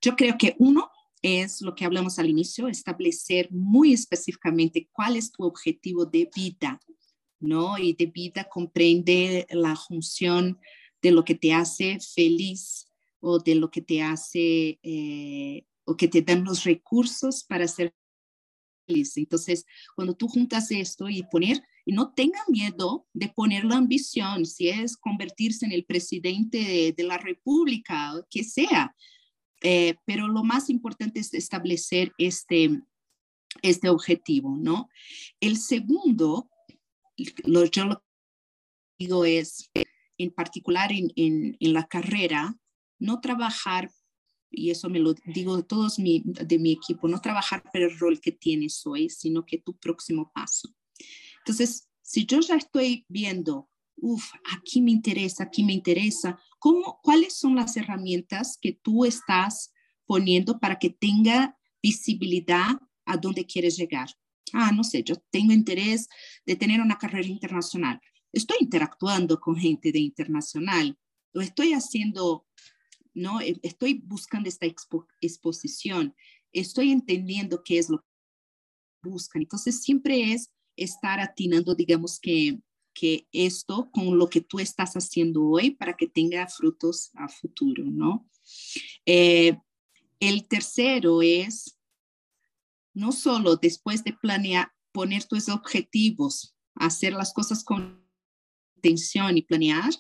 Yo 0.00 0.16
creo 0.16 0.36
que 0.36 0.56
uno 0.58 0.90
es 1.22 1.62
lo 1.62 1.76
que 1.76 1.84
hablamos 1.84 2.18
al 2.18 2.28
inicio, 2.28 2.66
establecer 2.66 3.48
muy 3.52 3.92
específicamente 3.92 4.88
cuál 4.92 5.16
es 5.16 5.30
tu 5.30 5.44
objetivo 5.44 6.04
de 6.04 6.28
vida 6.34 6.80
¿no? 7.44 7.78
Y 7.78 7.94
de 7.94 8.06
vida 8.06 8.48
comprende 8.48 9.46
la 9.50 9.76
función 9.76 10.58
de 11.02 11.12
lo 11.12 11.24
que 11.24 11.34
te 11.34 11.52
hace 11.52 11.98
feliz 12.00 12.90
o 13.20 13.38
de 13.38 13.54
lo 13.54 13.70
que 13.70 13.82
te 13.82 14.02
hace 14.02 14.78
eh, 14.82 15.64
o 15.84 15.96
que 15.96 16.08
te 16.08 16.22
dan 16.22 16.44
los 16.44 16.64
recursos 16.64 17.44
para 17.44 17.68
ser. 17.68 17.94
Entonces, 18.86 19.64
cuando 19.94 20.14
tú 20.14 20.28
juntas 20.28 20.70
esto 20.70 21.08
y 21.08 21.22
poner, 21.24 21.62
y 21.84 21.92
no 21.92 22.12
tenga 22.12 22.40
miedo 22.48 23.06
de 23.12 23.28
poner 23.28 23.64
la 23.64 23.76
ambición, 23.76 24.46
si 24.46 24.68
es 24.68 24.96
convertirse 24.96 25.66
en 25.66 25.72
el 25.72 25.84
presidente 25.84 26.94
de, 26.96 27.04
la 27.04 27.18
República, 27.18 28.12
que 28.30 28.44
sea, 28.44 28.94
eh, 29.62 29.96
pero 30.04 30.28
lo 30.28 30.44
más 30.44 30.70
importante 30.70 31.20
es 31.20 31.34
establecer 31.34 32.12
este, 32.18 32.82
este 33.62 33.88
objetivo, 33.88 34.56
¿no? 34.58 34.88
El 35.40 35.58
segundo 35.58 36.50
lo, 37.44 37.64
yo 37.64 38.02
digo 38.98 39.24
es, 39.24 39.70
en 40.18 40.30
particular 40.30 40.92
en, 40.92 41.10
en, 41.16 41.72
la 41.72 41.86
carrera, 41.86 42.56
no 42.98 43.20
trabajar, 43.20 43.90
y 44.56 44.70
eso 44.70 44.88
me 44.88 44.98
lo 44.98 45.14
digo 45.26 45.56
de 45.56 45.62
todos 45.62 45.98
mi, 45.98 46.22
de 46.24 46.58
mi 46.58 46.72
equipo, 46.72 47.08
no 47.08 47.20
trabajar 47.20 47.62
por 47.62 47.80
el 47.80 47.98
rol 47.98 48.20
que 48.20 48.32
tienes 48.32 48.86
hoy, 48.86 49.08
sino 49.10 49.44
que 49.44 49.58
tu 49.58 49.76
próximo 49.76 50.30
paso. 50.34 50.74
Entonces, 51.38 51.88
si 52.02 52.26
yo 52.26 52.40
ya 52.40 52.56
estoy 52.56 53.04
viendo, 53.08 53.68
uff, 53.96 54.32
aquí 54.56 54.80
me 54.80 54.90
interesa, 54.90 55.44
aquí 55.44 55.64
me 55.64 55.72
interesa, 55.72 56.38
¿cómo, 56.58 57.00
¿cuáles 57.02 57.34
son 57.36 57.54
las 57.54 57.76
herramientas 57.76 58.58
que 58.60 58.72
tú 58.72 59.04
estás 59.04 59.72
poniendo 60.06 60.58
para 60.58 60.78
que 60.78 60.90
tenga 60.90 61.56
visibilidad 61.82 62.80
a 63.06 63.16
dónde 63.16 63.46
quieres 63.46 63.76
llegar? 63.76 64.08
ah, 64.54 64.72
no 64.72 64.84
sé, 64.84 65.02
yo 65.02 65.16
tengo 65.30 65.52
interés 65.52 66.08
de 66.46 66.56
tener 66.56 66.80
una 66.80 66.96
carrera 66.96 67.28
internacional. 67.28 68.00
Estoy 68.32 68.58
interactuando 68.60 69.38
con 69.40 69.56
gente 69.56 69.92
de 69.92 69.98
internacional, 69.98 70.98
lo 71.32 71.42
estoy 71.42 71.72
haciendo, 71.72 72.46
¿no? 73.14 73.40
E, 73.40 73.58
estoy 73.62 74.02
buscando 74.04 74.48
esta 74.48 74.66
exposición, 74.66 76.14
estoy 76.52 76.90
entendiendo 76.90 77.62
qué 77.64 77.78
es 77.78 77.88
lo 77.88 77.98
que 77.98 79.08
buscan. 79.10 79.42
Entonces, 79.42 79.82
siempre 79.82 80.32
es 80.32 80.50
estar 80.76 81.20
atinando, 81.20 81.74
digamos 81.74 82.18
que, 82.20 82.60
que 82.92 83.26
esto 83.32 83.90
con 83.90 84.18
lo 84.18 84.28
que 84.28 84.40
tú 84.40 84.58
estás 84.58 84.94
haciendo 84.94 85.44
hoy 85.44 85.70
para 85.70 85.94
que 85.96 86.06
tenga 86.06 86.46
frutos 86.48 87.10
a 87.14 87.28
futuro, 87.28 87.84
¿no? 87.84 88.28
Eh, 89.06 89.56
el 90.20 90.46
tercero 90.46 91.22
es 91.22 91.78
no 92.94 93.12
solo 93.12 93.56
después 93.56 94.04
de 94.04 94.12
planear, 94.12 94.72
poner 94.92 95.24
tus 95.24 95.48
objetivos, 95.48 96.54
hacer 96.76 97.12
las 97.12 97.32
cosas 97.32 97.64
con 97.64 98.04
intención 98.76 99.36
y 99.36 99.42
planear, 99.42 99.92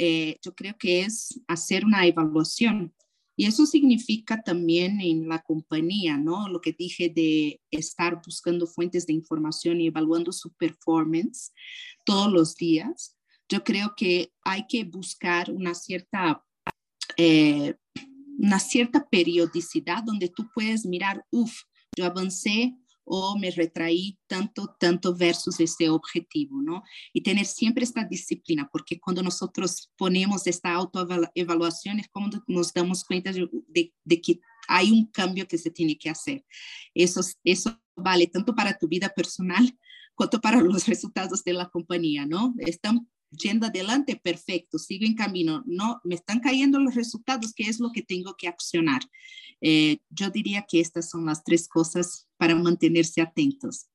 eh, 0.00 0.38
yo 0.44 0.54
creo 0.54 0.76
que 0.78 1.00
es 1.00 1.40
hacer 1.48 1.84
una 1.84 2.06
evaluación. 2.06 2.94
Y 3.36 3.46
eso 3.46 3.66
significa 3.66 4.42
también 4.42 5.00
en 5.00 5.28
la 5.28 5.40
compañía, 5.40 6.16
¿no? 6.16 6.48
Lo 6.48 6.60
que 6.60 6.72
dije 6.72 7.08
de 7.08 7.60
estar 7.70 8.20
buscando 8.24 8.66
fuentes 8.66 9.06
de 9.06 9.12
información 9.12 9.80
y 9.80 9.88
evaluando 9.88 10.32
su 10.32 10.52
performance 10.54 11.52
todos 12.04 12.32
los 12.32 12.54
días. 12.54 13.16
Yo 13.48 13.64
creo 13.64 13.94
que 13.96 14.32
hay 14.44 14.66
que 14.68 14.84
buscar 14.84 15.50
una 15.50 15.74
cierta, 15.74 16.44
eh, 17.16 17.74
una 18.38 18.58
cierta 18.60 19.08
periodicidad 19.08 20.02
donde 20.04 20.28
tú 20.28 20.48
puedes 20.54 20.86
mirar, 20.86 21.24
uff, 21.30 21.62
yo 21.96 22.04
avancé 22.06 22.76
o 23.08 23.38
me 23.38 23.50
retraí 23.50 24.18
tanto, 24.26 24.76
tanto 24.78 25.14
versus 25.16 25.60
este 25.60 25.88
objetivo, 25.88 26.60
¿no? 26.62 26.82
Y 27.12 27.22
tener 27.22 27.46
siempre 27.46 27.84
esta 27.84 28.04
disciplina, 28.04 28.68
porque 28.70 29.00
cuando 29.00 29.22
nosotros 29.22 29.90
ponemos 29.96 30.46
esta 30.46 30.72
autoevaluación 30.74 32.00
es 32.00 32.08
como 32.08 32.28
nos 32.46 32.72
damos 32.72 33.04
cuenta 33.04 33.32
de, 33.32 33.92
de, 34.04 34.20
que 34.20 34.40
hay 34.68 34.90
un 34.90 35.06
cambio 35.06 35.48
que 35.48 35.58
se 35.58 35.70
tiene 35.70 35.96
que 35.96 36.10
hacer. 36.10 36.44
Eso, 36.94 37.20
eso 37.44 37.80
vale 37.96 38.26
tanto 38.26 38.54
para 38.54 38.76
tu 38.76 38.86
vida 38.88 39.08
personal 39.08 39.76
cuanto 40.14 40.40
para 40.40 40.60
los 40.60 40.86
resultados 40.86 41.42
de 41.44 41.54
la 41.54 41.68
compañía, 41.70 42.26
¿no? 42.26 42.54
Yendo 43.30 43.66
adelante, 43.66 44.16
perfecto, 44.16 44.78
sigo 44.78 45.04
en 45.04 45.14
camino, 45.14 45.62
no, 45.66 46.00
me 46.04 46.14
están 46.14 46.40
cayendo 46.40 46.78
los 46.78 46.94
resultados, 46.94 47.52
¿qué 47.54 47.64
es 47.64 47.78
lo 47.78 47.92
que 47.92 48.02
tengo 48.02 48.36
que 48.36 48.48
accionar? 48.48 49.02
Eh, 49.60 49.98
yo 50.08 50.30
diría 50.30 50.64
que 50.68 50.80
estas 50.80 51.10
son 51.10 51.26
las 51.26 51.44
tres 51.44 51.68
cosas 51.68 52.26
para 52.36 52.54
mantenerse 52.54 53.20
atentos. 53.20 53.88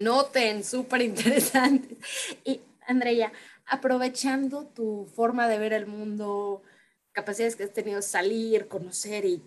Noten, 0.00 0.62
súper 0.64 1.02
interesante. 1.02 1.96
Y 2.44 2.60
Andrea, 2.86 3.32
aprovechando 3.66 4.66
tu 4.66 5.06
forma 5.14 5.48
de 5.48 5.58
ver 5.58 5.72
el 5.72 5.86
mundo, 5.86 6.62
capacidades 7.12 7.56
que 7.56 7.64
has 7.64 7.72
tenido 7.72 8.02
salir, 8.02 8.68
conocer 8.68 9.24
y 9.24 9.42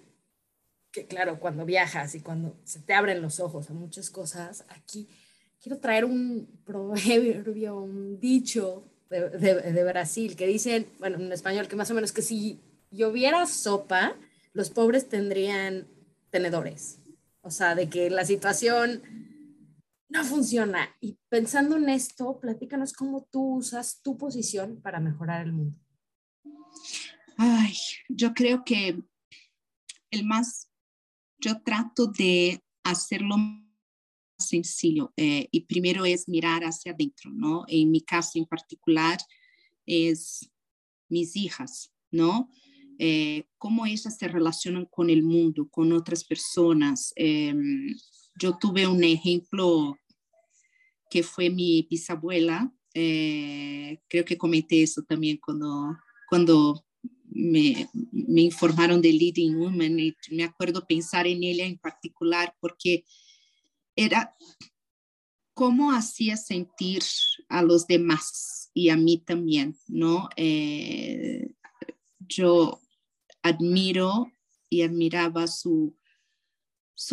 que 0.92 1.06
claro, 1.06 1.40
cuando 1.40 1.66
viajas 1.66 2.16
y 2.16 2.22
cuando 2.22 2.60
se 2.64 2.80
te 2.80 2.94
abren 2.94 3.22
los 3.22 3.40
ojos 3.40 3.70
a 3.70 3.74
muchas 3.74 4.10
cosas, 4.10 4.66
aquí 4.70 5.08
quiero 5.62 5.80
traer 5.80 6.06
un 6.06 6.48
proverbio, 6.66 7.80
un 7.82 8.20
dicho 8.20 8.86
de, 9.10 9.30
de, 9.30 9.84
Brasil 9.84 10.36
que 10.36 10.48
dice, 10.48 10.88
bueno, 11.00 11.18
en 11.18 11.32
español, 11.32 11.68
que 11.68 11.76
más 11.76 11.90
o 11.92 11.94
menos 11.94 12.12
que 12.12 12.22
si 12.22 12.60
lloviera 12.92 13.46
sopa, 13.46 14.16
los 14.54 14.70
pobres 14.70 15.10
tendrían 15.10 15.88
tenedores. 16.30 17.00
O 17.42 17.50
sea, 17.50 17.76
de 17.76 17.90
que 17.90 18.10
la 18.10 18.26
situación 18.26 19.02
no 20.10 20.24
funciona. 20.26 20.90
Y 21.00 21.18
pensando 21.30 21.78
en 21.78 21.90
esto, 21.90 22.40
platícanos 22.40 22.94
cómo 22.94 23.28
tú 23.32 23.56
usas 23.56 24.02
tu 24.02 24.18
posición 24.18 24.82
para 24.82 25.00
mejorar 25.00 25.46
el 25.46 25.54
mundo. 25.54 25.80
Ay, 27.38 27.74
yo 28.10 28.34
creo 28.34 28.64
que 28.66 29.02
el 30.12 30.26
más, 30.26 30.70
yo 31.40 31.62
trato 31.62 32.08
de 32.08 32.62
hacerlo 32.84 33.38
sencillo 34.40 35.14
eh, 35.18 35.48
y 35.52 35.62
primero 35.62 36.06
es 36.06 36.28
mirar 36.28 36.64
hacia 36.64 36.94
adentro, 36.94 37.32
¿no? 37.32 37.66
En 37.68 37.92
mi 37.92 38.02
caso 38.02 38.40
en 38.40 38.46
particular 38.46 39.20
es 39.86 40.50
mis 41.10 41.36
hijas, 41.36 41.92
¿no? 42.12 42.50
Eh, 42.98 43.46
cómo 43.58 43.86
ellas 43.86 44.18
se 44.18 44.28
relacionan 44.28 44.86
con 44.86 45.10
el 45.10 45.24
mundo, 45.24 45.68
con 45.70 45.92
otras 45.94 46.24
personas. 46.24 47.14
Em, 47.16 47.96
yo 48.40 48.58
tuve 48.58 48.88
un 48.88 49.04
ejemplo 49.04 49.98
que 51.10 51.24
fue 51.24 51.50
mi 51.50 51.88
bisabuela, 51.90 52.72
eh, 52.94 54.00
creo 54.08 54.26
que 54.26 54.38
comenté 54.38 54.84
eso 54.84 55.04
también 55.04 55.40
cuando, 55.44 55.96
cuando 56.30 56.86
me, 57.26 57.88
me, 58.12 58.42
informaron 58.42 59.02
de 59.02 59.14
Leading 59.14 59.58
Woman 59.58 60.00
y 60.00 60.16
me 60.32 60.44
acuerdo 60.44 60.86
pensar 60.88 61.28
en 61.28 61.44
ella 61.44 61.66
en 61.66 61.78
particular 61.78 62.54
porque 62.60 63.06
era 64.00 64.34
cómo 65.54 65.92
hacía 65.92 66.38
sentir 66.38 67.04
a 67.50 67.62
los 67.62 67.86
demás 67.86 68.72
y 68.74 68.90
a 68.90 68.96
mí 68.96 69.18
también, 69.18 69.76
¿no? 69.90 70.30
Eh, 70.38 71.52
yo 72.20 72.80
admiro 73.44 74.32
y 74.70 74.84
admiraba 74.84 75.48
su, 75.48 75.98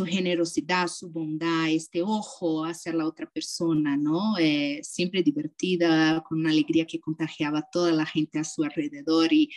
generosidad, 0.06 0.86
su 0.86 1.10
bondad, 1.10 1.70
este 1.70 2.02
ojo 2.02 2.64
hacia 2.64 2.92
la 2.92 3.06
otra 3.06 3.28
persona, 3.28 3.96
¿no? 3.96 4.38
Eh, 4.38 4.78
siempre 4.84 5.24
divertida, 5.24 6.22
con 6.28 6.38
una 6.38 6.50
alegría 6.50 6.86
que 6.86 7.00
contagiaba 7.00 7.60
a 7.60 7.68
toda 7.72 7.90
la 7.90 8.06
gente 8.06 8.38
a 8.38 8.44
su 8.44 8.62
alrededor 8.62 9.32
y, 9.32 9.50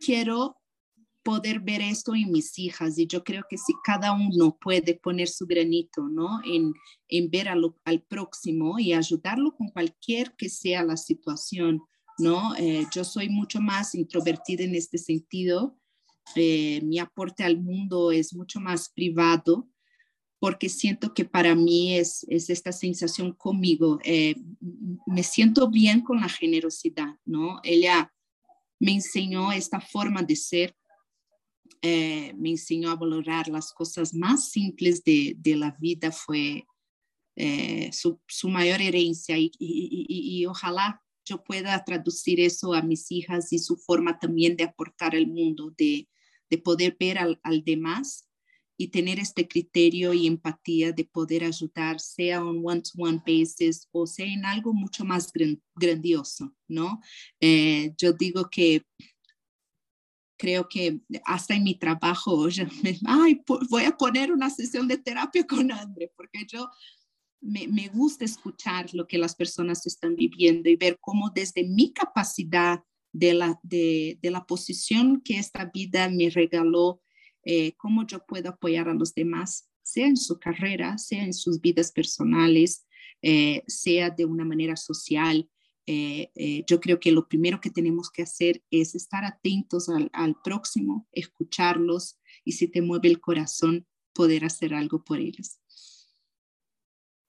quiero 0.00 0.61
poder 1.22 1.60
ver 1.60 1.80
esto 1.80 2.14
en 2.14 2.30
mis 2.32 2.58
hijas 2.58 2.98
y 2.98 3.06
yo 3.06 3.22
creo 3.22 3.44
que 3.48 3.58
si 3.58 3.72
cada 3.84 4.12
uno 4.12 4.58
puede 4.60 4.94
poner 4.94 5.28
su 5.28 5.46
granito, 5.46 6.08
¿no? 6.08 6.40
En, 6.44 6.72
en 7.08 7.30
ver 7.30 7.48
al 7.48 8.02
próximo 8.08 8.78
y 8.78 8.92
ayudarlo 8.92 9.54
con 9.54 9.68
cualquier 9.68 10.34
que 10.36 10.48
sea 10.48 10.82
la 10.82 10.96
situación, 10.96 11.82
¿no? 12.18 12.54
Eh, 12.56 12.86
yo 12.94 13.04
soy 13.04 13.28
mucho 13.28 13.60
más 13.60 13.94
introvertida 13.94 14.64
en 14.64 14.74
este 14.74 14.98
sentido 14.98 15.78
eh, 16.34 16.80
mi 16.82 16.98
aporte 16.98 17.44
al 17.44 17.60
mundo 17.60 18.12
es 18.12 18.34
mucho 18.34 18.60
más 18.60 18.88
privado 18.88 19.68
porque 20.38 20.68
siento 20.68 21.14
que 21.14 21.24
para 21.24 21.54
mí 21.54 21.94
es, 21.96 22.24
es 22.28 22.50
esta 22.50 22.72
sensación 22.72 23.32
conmigo. 23.32 23.98
Eh, 24.02 24.34
me 25.06 25.22
siento 25.22 25.68
bien 25.68 26.00
con 26.00 26.20
la 26.20 26.28
generosidad, 26.28 27.14
¿no? 27.24 27.60
Ella 27.62 28.12
me 28.80 28.92
enseñó 28.92 29.52
esta 29.52 29.80
forma 29.80 30.22
de 30.22 30.34
ser, 30.34 30.76
eh, 31.82 32.32
me 32.34 32.50
enseñó 32.50 32.90
a 32.90 32.96
valorar 32.96 33.48
las 33.48 33.72
cosas 33.72 34.14
más 34.14 34.50
simples 34.50 35.04
de, 35.04 35.34
de 35.38 35.56
la 35.56 35.76
vida, 35.78 36.12
fue 36.12 36.66
su, 37.92 38.20
su, 38.28 38.48
mayor 38.50 38.82
herencia 38.82 39.38
y, 39.38 39.50
y, 39.58 40.44
ojalá 40.44 41.02
yo 41.24 41.42
pueda 41.42 41.82
traducir 41.82 42.40
eso 42.40 42.74
a 42.74 42.82
mis 42.82 43.10
hijas 43.10 43.52
y 43.52 43.58
su 43.58 43.76
forma 43.76 44.18
también 44.18 44.54
de 44.54 44.64
aportar 44.64 45.16
al 45.16 45.26
mundo, 45.26 45.72
de, 45.78 46.08
de 46.50 46.58
poder 46.58 46.94
ver 47.00 47.18
al, 47.18 47.40
al 47.42 47.64
demás 47.64 48.28
y 48.76 48.88
tener 48.88 49.18
este 49.18 49.46
criterio 49.46 50.12
y 50.12 50.26
empatía 50.26 50.92
de 50.92 51.04
poder 51.04 51.44
ayudar, 51.44 52.00
sea 52.00 52.44
un 52.44 52.62
one-to-one 52.64 53.22
basis 53.24 53.88
o 53.92 54.06
sea 54.06 54.26
en 54.26 54.44
algo 54.44 54.72
mucho 54.72 55.04
más 55.04 55.30
grandioso, 55.74 56.52
¿no? 56.68 57.00
Eh, 57.40 57.94
yo 57.96 58.12
digo 58.12 58.48
que 58.50 58.82
creo 60.42 60.68
que 60.68 60.98
hasta 61.24 61.54
en 61.54 61.62
mi 61.62 61.76
trabajo, 61.76 62.48
yo 62.48 62.64
ay, 63.06 63.40
voy 63.70 63.84
a 63.84 63.96
poner 63.96 64.32
una 64.32 64.50
sesión 64.50 64.88
de 64.88 64.98
terapia 64.98 65.46
con 65.46 65.70
André, 65.70 66.10
porque 66.16 66.44
yo 66.48 66.68
me, 67.40 67.68
me, 67.68 67.86
gusta 67.86 68.24
escuchar 68.24 68.92
lo 68.92 69.06
que 69.06 69.18
las 69.18 69.36
personas 69.36 69.86
están 69.86 70.16
viviendo 70.16 70.68
y 70.68 70.74
ver 70.74 70.98
cómo 71.00 71.30
desde 71.30 71.62
mi 71.62 71.92
capacidad 71.92 72.82
de 73.12 73.34
la, 73.34 73.60
de, 73.62 74.18
la 74.20 74.44
posición 74.44 75.20
que 75.20 75.38
esta 75.38 75.70
vida 75.72 76.08
me 76.08 76.28
regaló, 76.28 77.00
eh, 77.44 77.74
cómo 77.76 78.04
yo 78.04 78.26
puedo 78.26 78.50
apoyar 78.50 78.88
a 78.88 78.94
los 78.94 79.14
demás, 79.14 79.68
sea 79.82 80.08
en 80.08 80.16
su 80.16 80.40
carrera, 80.40 80.98
sea 80.98 81.22
en 81.22 81.34
sus 81.34 81.60
vidas 81.60 81.92
personales, 81.92 82.84
eh, 83.22 83.62
sea 83.68 84.10
de 84.10 84.24
una 84.24 84.44
manera 84.44 84.74
social. 84.74 85.48
Eh, 85.86 86.64
yo 86.66 86.80
creo 86.80 87.00
que 87.00 87.12
lo 87.12 87.28
primero 87.28 87.60
que 87.60 87.70
tenemos 87.70 88.10
que 88.10 88.22
hacer 88.22 88.62
es 88.70 88.94
estar 88.94 89.24
atentos 89.24 89.88
al, 89.88 90.10
al 90.12 90.36
próximo, 90.42 91.08
escucharlos 91.12 92.20
y 92.44 92.52
si 92.52 92.68
te 92.68 92.82
mueve 92.82 93.08
el 93.08 93.20
corazón, 93.20 93.86
poder 94.12 94.44
hacer 94.44 94.74
algo 94.74 95.02
por 95.04 95.18
ellos. 95.18 95.58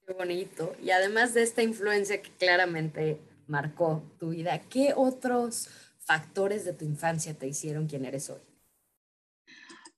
Qué 0.05 0.13
bonito. 0.13 0.75
Y 0.83 0.91
además 0.91 1.33
de 1.33 1.43
esta 1.43 1.63
influencia 1.63 2.21
que 2.21 2.31
claramente 2.31 3.19
marcó 3.47 4.03
tu 4.19 4.29
vida, 4.29 4.59
¿qué 4.69 4.93
otros 4.95 5.69
factores 5.99 6.65
de 6.65 6.73
tu 6.73 6.85
infancia 6.85 7.33
te 7.33 7.47
hicieron 7.47 7.87
quien 7.87 8.05
eres 8.05 8.29
hoy? 8.29 8.41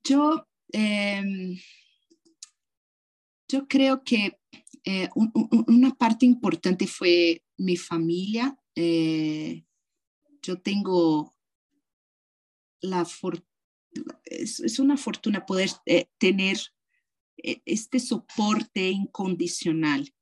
Yo, 0.04 0.48
em, 0.72 1.58
yo 3.48 3.68
creo 3.68 4.04
que 4.04 4.38
eh, 4.84 5.10
una 5.68 5.96
parte 5.96 6.28
importante 6.28 6.86
fue 6.86 7.42
mi 7.58 7.78
familia. 7.78 8.58
Eh, 8.76 9.66
yo 10.42 10.62
tengo 10.62 11.36
la 12.82 13.06
fortuna, 13.06 13.46
es, 14.26 14.80
una 14.80 14.98
fortuna 14.98 15.46
poder 15.46 15.70
eh, 15.86 16.08
tener 16.18 16.58
este 17.38 18.00
soporte 18.00 18.90
incondicional. 18.90 20.14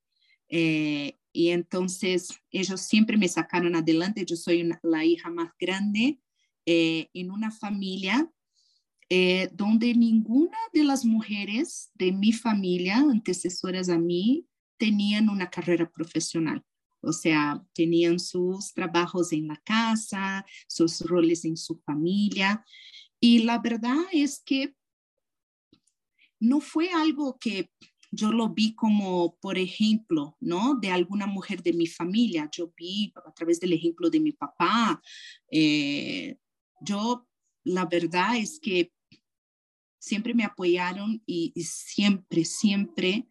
Y 1.34 1.50
entonces 1.50 2.30
ellos 2.52 2.82
siempre 2.82 3.18
me 3.18 3.28
sacaron 3.28 3.76
adelante. 3.76 4.24
Yo 4.24 4.36
soy 4.36 4.70
la 4.84 5.04
hija 5.04 5.32
más 5.32 5.52
grande 5.60 6.20
eh, 6.66 7.10
en 7.14 7.32
una 7.32 7.52
familia 7.52 8.32
eh, 9.10 9.50
donde 9.52 9.94
ninguna 9.96 10.58
de 10.72 10.84
las 10.84 11.04
mujeres 11.04 11.92
de 11.96 12.12
mi 12.12 12.32
familia, 12.32 12.98
antecesoras 12.98 13.90
a 13.90 13.98
mí, 13.98 14.48
tenían 14.78 15.28
una 15.28 15.50
carrera 15.50 15.90
profesional. 15.90 16.64
O 17.04 17.14
sea, 17.14 17.64
tenían 17.74 18.20
sus 18.20 18.74
trabajos 18.74 19.34
en 19.34 19.48
la 19.48 19.58
casa, 19.64 20.46
sus 20.68 21.02
roles 21.02 21.46
en 21.46 21.58
su 21.58 21.78
familia. 21.80 22.66
Y 23.20 23.40
la 23.40 23.60
verdad 23.60 24.02
es 24.12 24.42
que 24.46 24.74
no 26.40 26.60
fue 26.60 26.90
algo 26.90 27.38
que 27.40 27.70
yo 28.12 28.32
lo 28.32 28.50
vi 28.50 28.76
como, 28.76 29.38
por 29.40 29.58
ejemplo, 29.58 30.38
¿no? 30.40 30.76
De 30.76 30.92
alguna 30.92 31.26
mujer 31.26 31.64
de 31.64 31.74
mi 31.74 31.88
familia. 31.88 32.50
Yo 32.52 32.72
vi 32.78 33.12
a 33.26 33.34
través 33.34 33.60
del 33.60 33.74
ejemplo 33.74 34.10
de 34.10 34.20
mi 34.20 34.32
papá. 34.34 35.02
Eh, 35.50 36.38
yo, 36.82 37.28
la 37.64 37.86
verdad 37.86 38.38
es 38.38 38.60
que 38.60 38.94
siempre 40.00 40.34
me 40.34 40.44
apoyaron 40.44 41.24
y, 41.26 41.54
y, 41.56 41.64
siempre, 41.64 42.46
siempre 42.46 43.28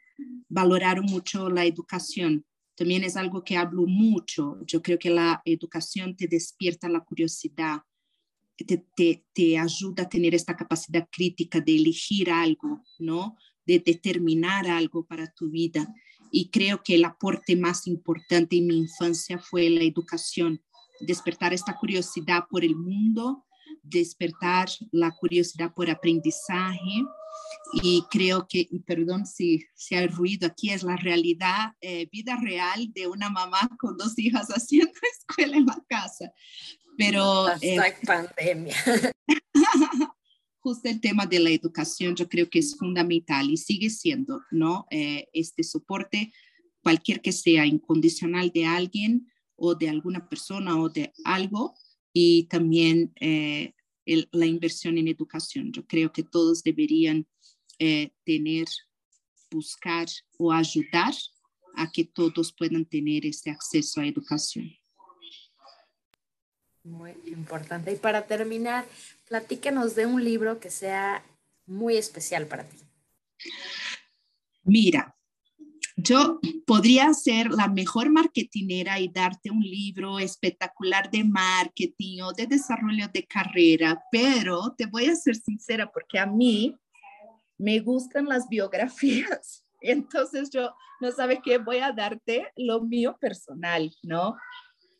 valoraron 0.48 1.04
mucho 1.06 1.48
la 1.48 1.64
educación. 1.64 2.44
También 2.74 3.04
es 3.04 3.16
algo 3.16 3.44
que 3.44 3.56
hablo 3.56 3.86
mucho. 3.86 4.58
Yo 4.66 4.82
creo 4.82 4.98
que 4.98 5.10
la 5.10 5.42
educación 5.44 6.16
te 6.16 6.26
despierta 6.26 6.88
la 6.88 7.04
curiosidad, 7.04 7.82
te, 8.56 8.84
te, 8.96 9.24
te 9.32 9.58
ayuda 9.58 10.04
a 10.04 10.08
tener 10.08 10.34
esta 10.34 10.56
capacidad 10.56 11.08
crítica 11.10 11.60
de 11.60 11.76
elegir 11.76 12.30
algo, 12.30 12.82
¿no? 12.98 13.36
de 13.66 13.78
determinar 13.78 14.66
algo 14.68 15.04
para 15.06 15.32
tu 15.32 15.50
vida. 15.50 15.86
Y 16.30 16.50
creo 16.50 16.82
que 16.82 16.94
el 16.94 17.04
aporte 17.04 17.56
más 17.56 17.86
importante 17.86 18.56
en 18.56 18.66
mi 18.66 18.78
infancia 18.78 19.38
fue 19.38 19.68
la 19.70 19.82
educación, 19.82 20.62
despertar 21.00 21.52
esta 21.52 21.76
curiosidad 21.76 22.44
por 22.48 22.64
el 22.64 22.76
mundo, 22.76 23.44
despertar 23.82 24.68
la 24.90 25.10
curiosidad 25.10 25.74
por 25.74 25.90
aprendizaje. 25.90 27.04
Y 27.74 28.04
creo 28.10 28.46
que, 28.48 28.68
perdón 28.86 29.26
si, 29.26 29.64
si 29.74 29.94
hay 29.94 30.06
ruido 30.06 30.46
aquí, 30.46 30.70
es 30.70 30.82
la 30.82 30.96
realidad, 30.96 31.72
eh, 31.80 32.06
vida 32.12 32.36
real 32.42 32.92
de 32.92 33.06
una 33.06 33.30
mamá 33.30 33.70
con 33.78 33.96
dos 33.96 34.18
hijas 34.18 34.48
haciendo 34.48 34.92
escuela 35.18 35.56
en 35.56 35.66
la 35.66 35.82
casa. 35.88 36.32
Pero... 36.98 37.48
Eh, 37.60 37.78
pandemia. 38.04 38.76
justo 40.62 40.88
el 40.88 41.00
tema 41.00 41.26
de 41.26 41.40
la 41.40 41.50
educación 41.50 42.14
yo 42.14 42.28
creo 42.28 42.48
que 42.48 42.60
es 42.60 42.76
fundamental 42.76 43.50
y 43.50 43.56
sigue 43.56 43.90
siendo, 43.90 44.42
¿no? 44.52 44.86
Eh, 44.90 45.26
este 45.32 45.64
soporte, 45.64 46.32
cualquier 46.82 47.20
que 47.20 47.32
sea 47.32 47.66
incondicional 47.66 48.50
de 48.52 48.66
alguien 48.66 49.28
o 49.56 49.74
de 49.74 49.88
alguna 49.88 50.28
persona 50.28 50.80
o 50.80 50.88
de 50.88 51.12
algo, 51.24 51.74
y 52.12 52.44
también 52.44 53.12
eh, 53.20 53.74
la 54.04 54.46
inversión 54.46 54.98
en 54.98 55.08
educación. 55.08 55.72
Yo 55.72 55.86
creo 55.86 56.12
que 56.12 56.22
todos 56.22 56.62
deberían 56.62 57.26
eh, 57.78 58.12
tener 58.24 58.66
buscar 59.50 60.06
o 60.38 60.52
ayudar 60.52 61.12
a 61.76 61.90
que 61.90 62.04
todos 62.04 62.52
puedan 62.52 62.84
tener 62.84 63.26
este 63.26 63.50
acceso 63.50 64.00
a 64.00 64.06
educación. 64.06 64.70
Muy 66.84 67.12
importante. 67.26 67.92
Y 67.92 67.96
para 67.96 68.26
terminar, 68.26 68.86
platícanos 69.28 69.94
de 69.94 70.06
un 70.06 70.24
libro 70.24 70.58
que 70.58 70.70
sea 70.70 71.24
muy 71.66 71.96
especial 71.96 72.46
para 72.46 72.68
ti. 72.68 72.76
Mira, 74.64 75.16
yo 76.02 76.40
podría 76.66 77.12
ser 77.14 77.50
la 77.50 77.68
mejor 77.68 78.10
marketinera 78.10 78.98
y 78.98 79.08
darte 79.08 79.50
un 79.50 79.60
libro 79.60 80.18
espectacular 80.18 81.10
de 81.10 81.24
marketing 81.24 82.22
o 82.22 82.32
de 82.32 82.46
desarrollo 82.46 83.08
de 83.12 83.24
carrera, 83.24 84.02
pero 84.10 84.74
te 84.76 84.86
voy 84.86 85.06
a 85.06 85.16
ser 85.16 85.36
sincera 85.36 85.90
porque 85.90 86.18
a 86.18 86.26
mí 86.26 86.76
me 87.58 87.78
gustan 87.80 88.26
las 88.26 88.48
biografías. 88.48 89.64
Entonces 89.80 90.50
yo 90.50 90.74
no 91.00 91.12
sabe 91.12 91.40
qué 91.44 91.58
voy 91.58 91.78
a 91.78 91.92
darte 91.92 92.46
lo 92.56 92.80
mío 92.82 93.16
personal, 93.20 93.92
¿no? 94.02 94.36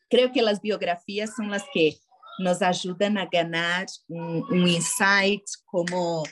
Creo 0.08 0.32
que 0.32 0.42
las 0.42 0.60
biografías 0.60 1.34
son 1.34 1.50
las 1.50 1.64
que 1.72 1.96
nos 2.38 2.62
ayudan 2.62 3.18
a 3.18 3.26
ganar 3.26 3.86
un, 4.08 4.66
insight 4.66 5.44
como 5.64 6.24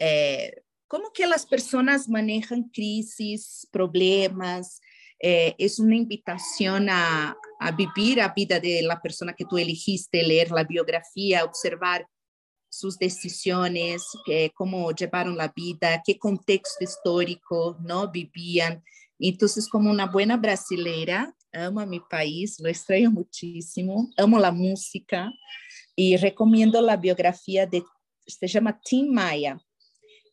eh, 0.00 0.63
cómo 0.94 1.10
que 1.12 1.26
las 1.26 1.44
personas 1.44 2.08
manejan 2.08 2.70
crisis, 2.72 3.66
problemas. 3.72 4.80
Eh, 5.18 5.52
es 5.58 5.80
una 5.80 5.96
invitación 5.96 6.88
a, 6.88 7.36
a, 7.58 7.72
vivir 7.72 8.18
la 8.18 8.28
vida 8.28 8.60
de 8.60 8.80
la 8.82 9.02
persona 9.02 9.32
que 9.32 9.44
tú 9.44 9.58
elegiste, 9.58 10.22
leer 10.22 10.52
la 10.52 10.62
biografía, 10.62 11.44
observar 11.44 12.06
sus 12.68 12.96
decisiones, 12.96 14.04
eh, 14.28 14.50
cómo 14.54 14.92
llevaron 14.92 15.36
la 15.36 15.48
vida, 15.48 16.00
qué 16.06 16.16
contexto 16.16 16.84
histórico 16.84 17.76
no 17.80 18.12
vivían. 18.12 18.84
Entonces, 19.18 19.68
como 19.68 19.90
una 19.90 20.06
buena 20.06 20.36
brasileira, 20.36 21.34
amo 21.52 21.80
a 21.80 21.86
mi 21.86 21.98
país, 22.08 22.60
lo 22.60 22.68
extraño 22.68 23.10
muchísimo, 23.10 24.10
amo 24.16 24.38
la 24.38 24.52
música 24.52 25.28
y 25.96 26.16
recomiendo 26.18 26.80
la 26.80 26.96
biografía 26.96 27.66
de, 27.66 27.82
se 28.24 28.46
llama 28.46 28.80
Tim 28.84 29.12
Maia. 29.12 29.60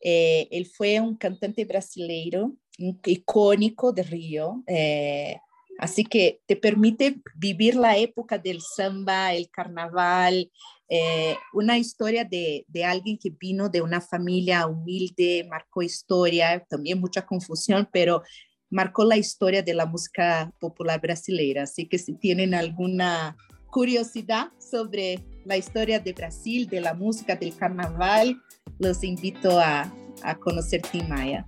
Eh, 0.02 0.48
él 0.50 0.66
fue 0.66 1.00
un 1.00 1.16
cantante 1.16 1.64
brasileiro 1.64 2.52
icónico 2.76 3.92
de 3.92 4.02
Río, 4.02 4.64
eh, 4.66 5.36
así 5.78 6.04
que 6.04 6.40
te 6.46 6.56
permite 6.56 7.20
vivir 7.36 7.76
la 7.76 7.96
época 7.96 8.36
del 8.36 8.60
samba, 8.60 9.32
el 9.32 9.48
carnaval, 9.48 10.50
eh, 10.88 11.36
una 11.52 11.78
historia 11.78 12.24
de, 12.24 12.64
de, 12.66 12.84
alguien 12.84 13.16
que 13.16 13.30
vino 13.30 13.68
de 13.68 13.80
una 13.80 14.00
familia 14.00 14.66
humilde, 14.66 15.46
marcó 15.48 15.82
historia, 15.82 16.64
también 16.68 17.00
mucha 17.00 17.24
confusión, 17.24 17.88
pero 17.92 18.22
marcó 18.70 19.04
la 19.04 19.16
historia 19.16 19.62
de 19.62 19.74
la 19.74 19.86
música 19.86 20.52
popular 20.58 21.00
brasileira. 21.00 21.62
Así 21.62 21.86
que 21.86 21.98
si 21.98 22.14
tienen 22.14 22.54
alguna 22.54 23.36
curiosidad 23.70 24.50
sobre 24.58 25.20
la 25.44 25.56
historia 25.56 26.00
de 26.00 26.12
Brasil, 26.12 26.68
de 26.68 26.80
la 26.80 26.94
música, 26.94 27.36
del 27.36 27.56
carnaval, 27.56 28.40
los 28.82 29.04
invito 29.04 29.60
a, 29.60 29.90
a 30.22 30.34
conocer 30.34 30.82
Tim 30.82 31.08
Maya. 31.08 31.46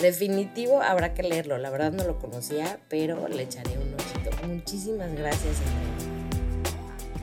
Definitivo 0.00 0.82
habrá 0.82 1.14
que 1.14 1.22
leerlo, 1.22 1.56
la 1.58 1.70
verdad 1.70 1.92
no 1.92 2.04
lo 2.04 2.18
conocía, 2.18 2.80
pero 2.88 3.28
le 3.28 3.44
echaré 3.44 3.78
un 3.78 3.94
ojito. 3.94 4.46
Muchísimas 4.46 5.12
gracias, 5.14 5.56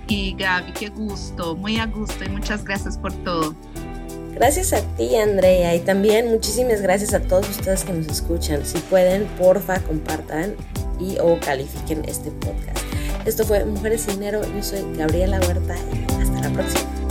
Y 0.07 0.35
Gaby, 0.37 0.71
qué 0.73 0.89
gusto, 0.89 1.55
muy 1.55 1.77
a 1.77 1.85
gusto 1.85 2.23
y 2.23 2.29
muchas 2.29 2.63
gracias 2.63 2.97
por 2.97 3.13
todo. 3.23 3.55
Gracias 4.33 4.73
a 4.73 4.81
ti, 4.95 5.15
Andrea, 5.17 5.75
y 5.75 5.79
también 5.81 6.31
muchísimas 6.31 6.81
gracias 6.81 7.13
a 7.13 7.19
todos 7.19 7.49
ustedes 7.49 7.83
que 7.83 7.93
nos 7.93 8.07
escuchan. 8.07 8.65
Si 8.65 8.79
pueden, 8.79 9.25
porfa, 9.37 9.79
compartan 9.81 10.55
y 10.99 11.17
o 11.19 11.39
califiquen 11.39 12.03
este 12.07 12.31
podcast. 12.31 12.79
Esto 13.25 13.45
fue 13.45 13.65
Mujeres 13.65 14.01
Sin 14.01 14.15
Dinero. 14.15 14.41
Yo 14.55 14.63
soy 14.63 14.83
Gabriela 14.95 15.39
Huerta 15.41 15.75
y 15.93 16.21
hasta 16.21 16.41
la 16.41 16.49
próxima. 16.49 17.10